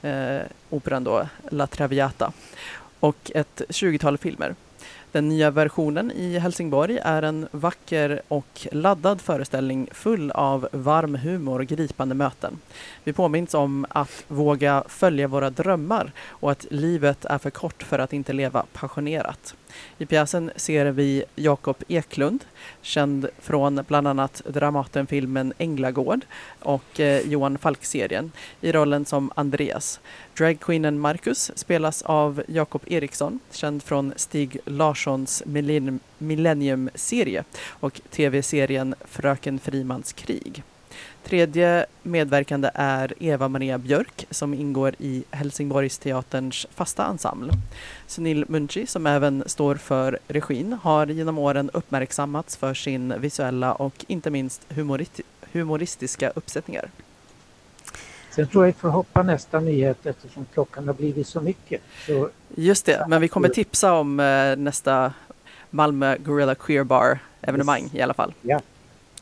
Eh, 0.01 0.41
operan 0.69 1.03
då 1.03 1.27
La 1.49 1.67
Traviata 1.67 2.31
och 2.99 3.31
ett 3.35 3.61
20-tal 3.69 4.17
filmer. 4.17 4.55
Den 5.11 5.29
nya 5.29 5.51
versionen 5.51 6.11
i 6.11 6.39
Helsingborg 6.39 6.97
är 6.97 7.21
en 7.21 7.47
vacker 7.51 8.21
och 8.27 8.67
laddad 8.71 9.21
föreställning 9.21 9.89
full 9.91 10.31
av 10.31 10.67
varm 10.71 11.15
humor 11.15 11.59
och 11.59 11.65
gripande 11.65 12.15
möten. 12.15 12.59
Vi 13.03 13.13
påminns 13.13 13.53
om 13.53 13.85
att 13.89 14.23
våga 14.27 14.83
följa 14.87 15.27
våra 15.27 15.49
drömmar 15.49 16.11
och 16.27 16.51
att 16.51 16.65
livet 16.69 17.25
är 17.25 17.37
för 17.37 17.49
kort 17.49 17.83
för 17.83 17.99
att 17.99 18.13
inte 18.13 18.33
leva 18.33 18.65
passionerat. 18.73 19.55
I 19.97 20.05
pjäsen 20.05 20.51
ser 20.55 20.85
vi 20.85 21.23
Jakob 21.35 21.83
Eklund, 21.87 22.45
känd 22.81 23.27
från 23.39 23.83
bland 23.87 24.07
annat 24.07 24.41
Dramatenfilmen 24.47 25.53
Änglagård 25.57 26.25
och 26.59 26.99
eh, 26.99 27.21
Johan 27.27 27.57
Falk-serien, 27.57 28.31
i 28.61 28.71
rollen 28.71 29.05
som 29.05 29.31
Andreas. 29.35 29.99
Dragqueenen 30.37 30.99
Marcus 30.99 31.51
spelas 31.55 32.01
av 32.01 32.43
Jakob 32.47 32.81
Eriksson, 32.87 33.39
känd 33.51 33.83
från 33.83 34.13
Stig 34.15 34.57
Larssons 34.65 35.43
Millennium-serie 36.17 37.43
och 37.67 38.01
tv-serien 38.09 38.95
Fröken 39.05 39.59
Frimans 39.59 40.13
krig. 40.13 40.63
Tredje 41.29 41.85
medverkande 42.03 42.69
är 42.73 43.13
Eva-Maria 43.19 43.77
Björk 43.77 44.25
som 44.29 44.53
ingår 44.53 44.95
i 44.97 45.23
Helsingborgsteaterns 45.31 46.67
fasta 46.71 47.05
ensemble. 47.05 47.51
Sunil 48.07 48.45
Munchi, 48.47 48.87
som 48.87 49.07
även 49.07 49.43
står 49.45 49.75
för 49.75 50.19
regin, 50.27 50.73
har 50.81 51.07
genom 51.07 51.37
åren 51.37 51.69
uppmärksammats 51.73 52.57
för 52.57 52.73
sin 52.73 53.21
visuella 53.21 53.73
och 53.73 54.05
inte 54.07 54.29
minst 54.29 54.61
humoristi- 54.69 55.21
humoristiska 55.51 56.29
uppsättningar. 56.35 56.89
Sen 58.31 58.47
tror 58.47 58.63
jag 58.63 58.69
att 58.69 58.75
vi 58.75 58.79
får 58.79 58.89
hoppa 58.89 59.23
nästa 59.23 59.59
nyhet 59.59 60.05
eftersom 60.05 60.45
klockan 60.53 60.87
har 60.87 60.93
blivit 60.93 61.27
så 61.27 61.41
mycket. 61.41 61.81
Så 62.05 62.29
Just 62.55 62.85
det, 62.85 63.05
men 63.07 63.21
vi 63.21 63.27
kommer 63.27 63.49
tipsa 63.49 63.93
om 63.93 64.19
eh, 64.19 64.55
nästa 64.57 65.13
Malmö 65.69 66.17
Gorilla 66.17 66.55
Queer 66.55 66.83
Bar 66.83 67.19
evenemang 67.41 67.89
i 67.93 68.01
alla 68.01 68.13
fall. 68.13 68.33
Men 68.41 68.61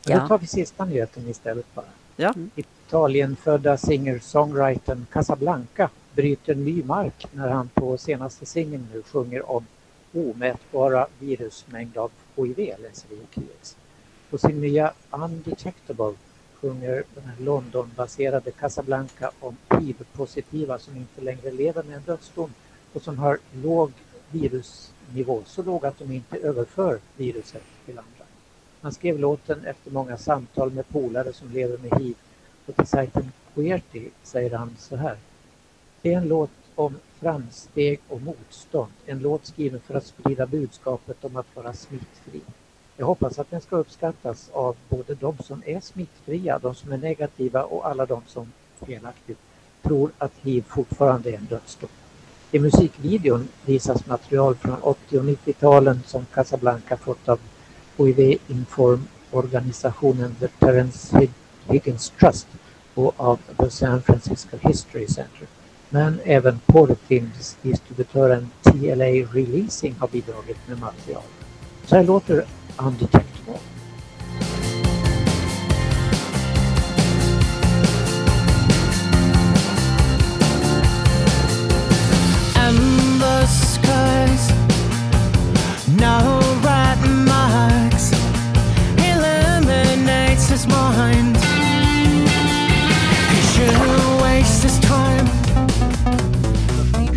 Ja. 0.08 0.18
Då 0.20 0.28
tar 0.28 0.38
vi 0.38 0.46
sista 0.46 0.84
nyheten 0.84 1.28
istället 1.28 1.74
bara. 1.74 1.84
Ja. 2.20 2.32
Mm. 2.36 2.50
Italienfödda 2.56 3.76
singer-songwritern 3.76 5.06
Casablanca 5.12 5.90
bryter 6.14 6.54
ny 6.54 6.84
mark 6.84 7.26
när 7.32 7.48
han 7.48 7.68
på 7.68 7.98
senaste 7.98 8.46
singeln 8.46 8.88
nu 8.92 9.02
sjunger 9.02 9.50
om 9.50 9.66
omätbara 10.14 11.06
virusmängd 11.18 11.96
av 11.96 12.10
HIV, 12.36 12.56
läser 12.56 13.08
vi 13.08 13.14
i 13.14 13.26
QX. 13.30 13.76
På 14.30 14.38
sin 14.38 14.60
nya 14.60 14.92
Undetectable 15.10 16.14
sjunger 16.54 17.02
den 17.14 17.24
här 17.24 17.44
Londonbaserade 17.44 18.50
Casablanca 18.50 19.30
om 19.40 19.56
hiv-positiva 19.80 20.78
som 20.78 20.96
inte 20.96 21.20
längre 21.20 21.50
lever 21.50 21.82
med 21.82 21.96
en 21.96 22.02
dödsdom 22.02 22.50
och 22.92 23.02
som 23.02 23.18
har 23.18 23.38
låg 23.62 23.92
virusnivå, 24.30 25.42
så 25.46 25.62
låg 25.62 25.86
att 25.86 25.98
de 25.98 26.12
inte 26.12 26.36
överför 26.36 26.98
viruset 27.16 27.62
till 27.86 27.98
andra. 27.98 28.17
Han 28.80 28.92
skrev 28.92 29.18
låten 29.18 29.64
efter 29.64 29.90
många 29.90 30.16
samtal 30.16 30.70
med 30.70 30.88
polare 30.88 31.32
som 31.32 31.50
lever 31.50 31.78
med 31.78 32.00
hiv 32.00 32.14
och 32.66 32.76
till 32.76 32.86
sajten 32.86 33.32
Queerty 33.54 34.08
säger 34.22 34.56
han 34.56 34.76
så 34.78 34.96
här. 34.96 35.16
Det 36.02 36.12
är 36.12 36.18
en 36.18 36.28
låt 36.28 36.50
om 36.74 36.94
framsteg 37.20 38.00
och 38.08 38.22
motstånd. 38.22 38.92
En 39.06 39.18
låt 39.18 39.46
skriven 39.46 39.80
för 39.80 39.94
att 39.94 40.06
sprida 40.06 40.46
budskapet 40.46 41.24
om 41.24 41.36
att 41.36 41.56
vara 41.56 41.72
smittfri. 41.72 42.40
Jag 42.96 43.06
hoppas 43.06 43.38
att 43.38 43.50
den 43.50 43.60
ska 43.60 43.76
uppskattas 43.76 44.50
av 44.52 44.76
både 44.88 45.14
de 45.14 45.38
som 45.38 45.62
är 45.66 45.80
smittfria, 45.80 46.58
de 46.58 46.74
som 46.74 46.92
är 46.92 46.96
negativa 46.96 47.62
och 47.62 47.86
alla 47.86 48.06
de 48.06 48.22
som 48.26 48.52
felaktigt 48.86 49.38
tror 49.82 50.10
att 50.18 50.32
hiv 50.42 50.64
fortfarande 50.68 51.30
är 51.30 51.36
en 51.36 51.44
dödsdom. 51.44 51.90
I 52.52 52.58
musikvideon 52.58 53.48
visas 53.64 54.06
material 54.06 54.54
från 54.54 54.82
80 54.82 55.18
och 55.18 55.24
90-talen 55.24 56.00
som 56.06 56.26
Casablanca 56.34 56.96
fått 56.96 57.28
av 57.28 57.40
HIV-inform-organisationen 57.98 60.36
The 60.40 60.48
Terence 60.48 61.28
Higgins 61.66 62.12
Trust 62.20 62.46
och 62.94 63.14
av 63.16 63.38
The 63.58 63.70
San 63.70 64.02
Francisco 64.02 64.56
History 64.60 65.06
Center. 65.06 65.46
Men 65.90 66.20
även 66.24 66.60
porrfilmsdistributören 66.66 68.50
TLA 68.62 69.26
Releasing 69.32 69.94
har 69.98 70.08
bidragit 70.08 70.68
med 70.68 70.80
material. 70.80 71.22
Så 71.86 71.96
här 71.96 72.04
låter 72.04 72.44
Undetectable. 72.76 73.58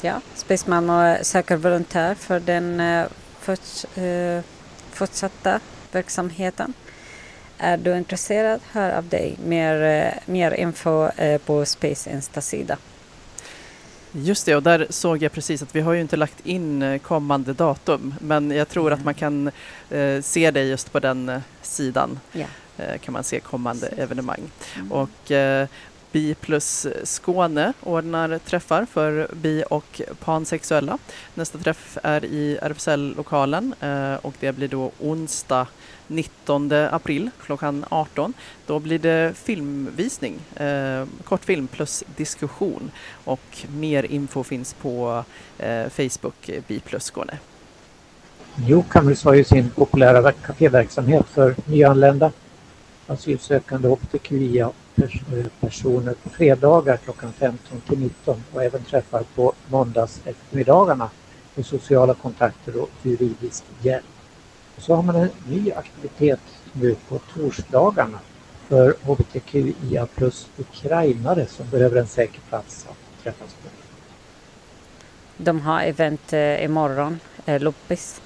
ja, 0.00 0.20
Space 0.34 0.70
Malmö 0.70 1.24
söker 1.24 1.56
volontär 1.56 2.14
för 2.14 2.40
den 2.40 2.80
eh, 2.80 3.06
forts, 3.40 3.84
eh, 3.84 4.42
fortsatta 4.92 5.60
verksamheten. 5.92 6.74
Är 7.58 7.76
du 7.76 7.96
intresserad, 7.96 8.60
hör 8.72 8.90
av 8.96 9.08
dig. 9.08 9.36
Mer, 9.44 9.82
eh, 9.82 10.12
mer 10.32 10.52
info 10.52 11.08
eh, 11.16 11.38
på 11.38 11.64
Space 11.64 12.10
Insta-sida. 12.10 12.76
Just 14.12 14.46
det, 14.46 14.56
och 14.56 14.62
där 14.62 14.86
såg 14.90 15.22
jag 15.22 15.32
precis 15.32 15.62
att 15.62 15.76
vi 15.76 15.80
har 15.80 15.92
ju 15.92 16.00
inte 16.00 16.16
lagt 16.16 16.46
in 16.46 16.82
eh, 16.82 16.98
kommande 16.98 17.52
datum 17.52 18.14
men 18.20 18.50
jag 18.50 18.68
tror 18.68 18.92
att 18.92 19.04
man 19.04 19.14
kan 19.14 19.50
eh, 19.90 20.22
se 20.22 20.50
det 20.50 20.62
just 20.64 20.92
på 20.92 21.00
den 21.00 21.42
sidan 21.62 22.20
Ja. 22.32 22.46
eh, 22.78 22.98
kan 22.98 23.12
man 23.12 23.24
se 23.24 23.40
kommande 23.40 23.86
evenemang. 23.86 24.40
Mm. 24.76 24.92
Och 24.92 25.30
eh, 25.30 25.68
Bi 26.12 26.34
plus 26.34 26.86
Skåne 27.04 27.72
ordnar 27.80 28.38
träffar 28.38 28.86
för 28.92 29.28
bi 29.32 29.64
och 29.70 30.00
pansexuella. 30.20 30.98
Nästa 31.34 31.58
träff 31.58 31.98
är 32.02 32.24
i 32.24 32.58
RFSL-lokalen 32.62 33.74
och 34.22 34.34
det 34.40 34.52
blir 34.52 34.68
då 34.68 34.90
onsdag 35.00 35.66
19 36.08 36.72
april 36.72 37.30
klockan 37.42 37.84
18. 37.88 38.32
Då 38.66 38.78
blir 38.78 38.98
det 38.98 39.36
filmvisning, 39.36 40.38
eh, 40.56 41.04
kortfilm 41.24 41.66
plus 41.66 42.04
diskussion 42.16 42.90
och 43.24 43.66
mer 43.76 44.02
info 44.02 44.44
finns 44.44 44.74
på 44.74 45.24
eh, 45.58 45.88
Facebook 45.88 46.50
Bi 46.66 46.80
plus 46.80 47.04
Skåne. 47.04 47.38
Newcomers 48.54 49.24
har 49.24 49.34
ju 49.34 49.44
sin 49.44 49.70
populära 49.70 50.32
kaféverksamhet 50.32 51.26
för 51.26 51.54
nyanlända 51.64 52.32
alltså 53.08 53.30
asylsökande 53.30 53.88
hbtqia-personer 53.88 56.10
eh, 56.10 56.16
på 56.22 56.30
fredagar 56.30 56.96
klockan 56.96 57.32
15 57.32 57.80
till 57.80 57.98
19 57.98 58.42
och 58.52 58.64
även 58.64 58.84
träffar 58.84 59.22
på 59.34 59.52
måndags 59.68 60.20
eftermiddagarna 60.24 61.10
för 61.54 61.62
sociala 61.62 62.14
kontakter 62.14 62.82
och 62.82 62.90
juridisk 63.02 63.64
hjälp. 63.82 64.04
Och 64.78 64.84
så 64.84 64.94
har 64.94 65.02
man 65.02 65.16
en 65.16 65.30
ny 65.48 65.72
aktivitet 65.72 66.40
nu 66.72 66.96
på 67.08 67.18
torsdagarna 67.18 68.18
för 68.68 68.94
hbtqia 69.02 70.06
plus 70.06 70.48
ukrainare 70.56 71.46
som 71.46 71.68
behöver 71.70 72.00
en 72.00 72.06
säker 72.06 72.40
plats 72.48 72.86
att 72.90 73.22
träffas 73.22 73.54
på. 73.62 73.68
De 75.36 75.60
har 75.60 75.82
event 75.82 76.32
eh, 76.32 76.64
imorgon, 76.64 77.20
eh, 77.46 77.60
Loppis. 77.60 78.20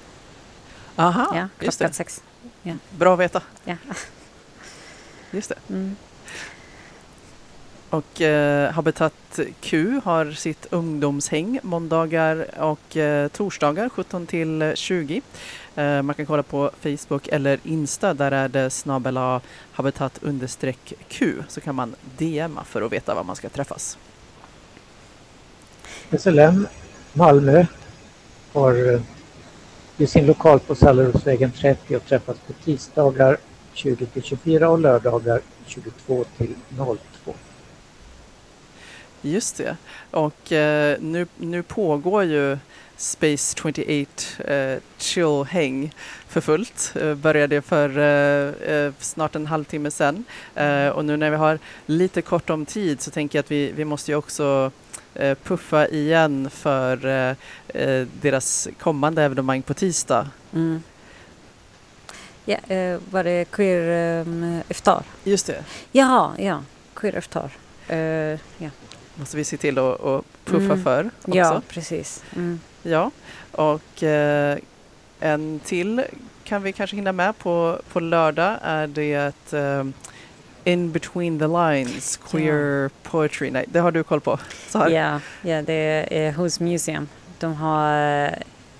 Aha, 0.95 1.33
ja, 1.35 1.65
just 1.65 1.79
det. 1.79 1.93
sex. 1.93 2.23
Ja. 2.63 2.73
Bra 2.89 3.13
att 3.13 3.19
veta. 3.19 3.41
Ja. 3.65 3.75
Just 5.31 5.49
det. 5.49 5.55
Mm. 5.69 5.95
Och 7.93 8.21
eh, 8.21 8.71
Habitat 8.71 9.39
Q 9.61 10.01
har 10.03 10.31
sitt 10.31 10.67
ungdomshäng 10.69 11.59
måndagar 11.63 12.47
och 12.59 12.97
eh, 12.97 13.27
torsdagar 13.27 13.89
17 13.89 14.25
till 14.25 14.71
20. 14.75 15.21
Eh, 15.75 16.01
man 16.01 16.15
kan 16.15 16.25
kolla 16.25 16.43
på 16.43 16.71
Facebook 16.81 17.27
eller 17.27 17.59
Insta, 17.63 18.13
där 18.13 18.31
är 18.31 18.47
det 18.47 18.69
snabela 18.69 19.41
habitat 19.71 20.19
understreck 20.21 20.93
Q 21.07 21.43
så 21.47 21.61
kan 21.61 21.75
man 21.75 21.95
DMa 22.17 22.63
för 22.63 22.81
att 22.81 22.91
veta 22.91 23.15
var 23.15 23.23
man 23.23 23.35
ska 23.35 23.49
träffas. 23.49 23.97
SLM 26.19 26.67
Malmö 27.13 27.65
har 28.53 28.93
eh, 28.93 29.01
i 29.97 30.07
sin 30.07 30.25
lokal 30.25 30.59
på 30.59 30.75
Sallerosvägen 30.75 31.51
30 31.51 31.95
och 31.95 32.05
träffas 32.05 32.37
på 32.47 32.53
tisdagar 32.53 33.37
20 33.73 34.05
till 34.05 34.23
24 34.23 34.69
och 34.69 34.79
lördagar 34.79 35.41
22 35.67 36.25
till 36.37 36.55
02. 36.77 36.97
Just 39.25 39.57
det. 39.57 39.77
Och 40.11 40.51
eh, 40.51 40.97
nu, 41.01 41.27
nu 41.37 41.63
pågår 41.63 42.23
ju 42.23 42.57
Space 42.97 43.55
28 43.57 44.51
eh, 44.53 44.79
Chill 44.97 45.43
Häng 45.49 45.91
för 46.27 46.41
fullt. 46.41 46.93
Eh, 47.01 47.15
började 47.15 47.61
för 47.61 47.97
eh, 47.97 48.75
eh, 48.75 48.93
snart 48.99 49.35
en 49.35 49.47
halvtimme 49.47 49.91
sedan. 49.91 50.23
Eh, 50.55 50.87
och 50.87 51.05
nu 51.05 51.17
när 51.17 51.29
vi 51.29 51.35
har 51.35 51.59
lite 51.85 52.21
kort 52.21 52.49
om 52.49 52.65
tid 52.65 53.01
så 53.01 53.11
tänker 53.11 53.37
jag 53.37 53.43
att 53.43 53.51
vi, 53.51 53.71
vi 53.71 53.85
måste 53.85 54.11
ju 54.11 54.17
också 54.17 54.71
eh, 55.13 55.37
puffa 55.43 55.87
igen 55.87 56.49
för 56.49 56.97
deras 58.21 58.67
kommande 58.79 59.23
evenemang 59.23 59.61
på 59.61 59.73
tisdag. 59.73 60.29
Mm. 60.53 60.83
Ja, 62.45 62.57
var 63.11 63.23
det 63.23 63.45
queer 63.51 64.21
um, 64.21 64.61
iftar? 64.69 65.03
Just 65.23 65.47
det. 65.47 65.63
Ja, 65.91 66.33
ja, 66.37 66.63
queer 66.93 67.17
iftar. 67.17 67.51
Ja. 68.57 68.69
Måste 69.15 69.37
vi 69.37 69.43
se 69.43 69.57
till 69.57 69.77
att, 69.77 70.01
att 70.05 70.23
puffa 70.45 70.65
Mm. 70.73 70.83
för 70.83 71.09
också. 71.21 71.37
ja, 71.37 71.61
precis. 71.67 72.23
Mm. 72.35 72.59
Ja, 72.83 73.11
och 73.51 74.03
eh, 74.03 74.57
en 75.19 75.59
till 75.65 76.03
kan 76.43 76.63
vi 76.63 76.73
kanske 76.73 76.95
hinna 76.95 77.11
med 77.11 77.37
på, 77.37 77.79
på 77.91 77.99
lördag 77.99 78.57
är 78.61 78.87
det 78.87 79.53
eh, 79.53 79.83
In 80.65 80.91
between 80.91 81.39
the 81.39 81.47
lines, 81.47 82.17
queer 82.17 82.89
poetry 83.03 83.51
night. 83.51 83.65
Det 83.71 83.79
har 83.79 83.91
du 83.91 84.03
koll 84.03 84.21
på? 84.21 84.39
Ja, 84.73 85.19
ja, 85.41 85.61
det 85.61 86.07
är 86.09 86.31
Who's 86.31 86.63
Museum. 86.63 87.07
De 87.39 87.53
har, 87.55 87.91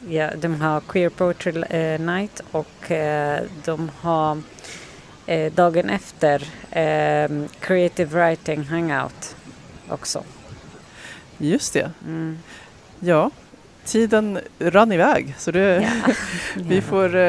ja, 0.09 0.29
de 0.35 0.61
har 0.61 0.79
Queer 0.81 1.09
Poetry 1.09 1.63
eh, 1.69 1.99
Night 1.99 2.41
och 2.51 2.91
eh, 2.91 3.41
de 3.65 3.91
har 4.01 4.41
eh, 5.25 5.53
dagen 5.53 5.89
efter 5.89 6.41
eh, 6.71 7.47
Creative 7.59 8.09
Writing 8.19 8.63
Hangout 8.63 9.35
också. 9.89 10.23
Just 11.37 11.73
det. 11.73 11.91
Mm. 12.05 12.37
Ja, 12.99 13.29
tiden 13.85 14.39
rann 14.59 14.91
iväg 14.91 15.35
så 15.37 15.51
det, 15.51 15.81
Ja. 15.81 16.13
vi 16.55 16.81
får 16.81 17.15
eh, 17.15 17.21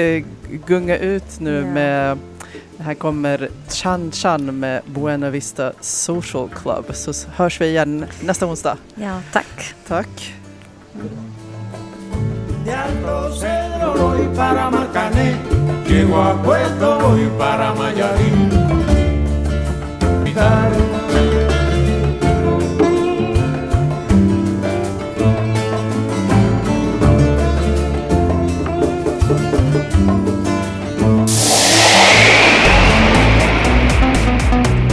eh, 0.00 0.24
gunga 0.66 0.96
ut 0.98 1.40
nu 1.40 1.54
Ja. 1.60 1.66
med 1.66 2.18
här 2.78 2.94
kommer 2.94 3.48
Chan 3.68 4.10
Chan 4.12 4.58
med 4.58 4.82
Buena 4.86 5.30
Vista 5.30 5.72
Social 5.80 6.48
Club 6.62 6.84
så 6.94 7.12
hörs 7.34 7.60
vi 7.60 7.66
igen 7.66 8.06
nästa 8.20 8.46
onsdag. 8.46 8.76
ja, 8.94 9.20
tack. 9.32 9.74
Tack! 9.88 10.34
De 12.64 12.72
Alto 12.74 13.34
Cedro 13.36 13.92
voy 14.08 14.36
para 14.36 14.70
Marcané, 14.70 15.36
llego 15.88 16.16
a 16.16 16.34
Puerto 16.44 16.98
voy 17.00 17.26
para 17.38 17.74
Mayarín. 17.74 18.50
Vitar. 20.24 20.91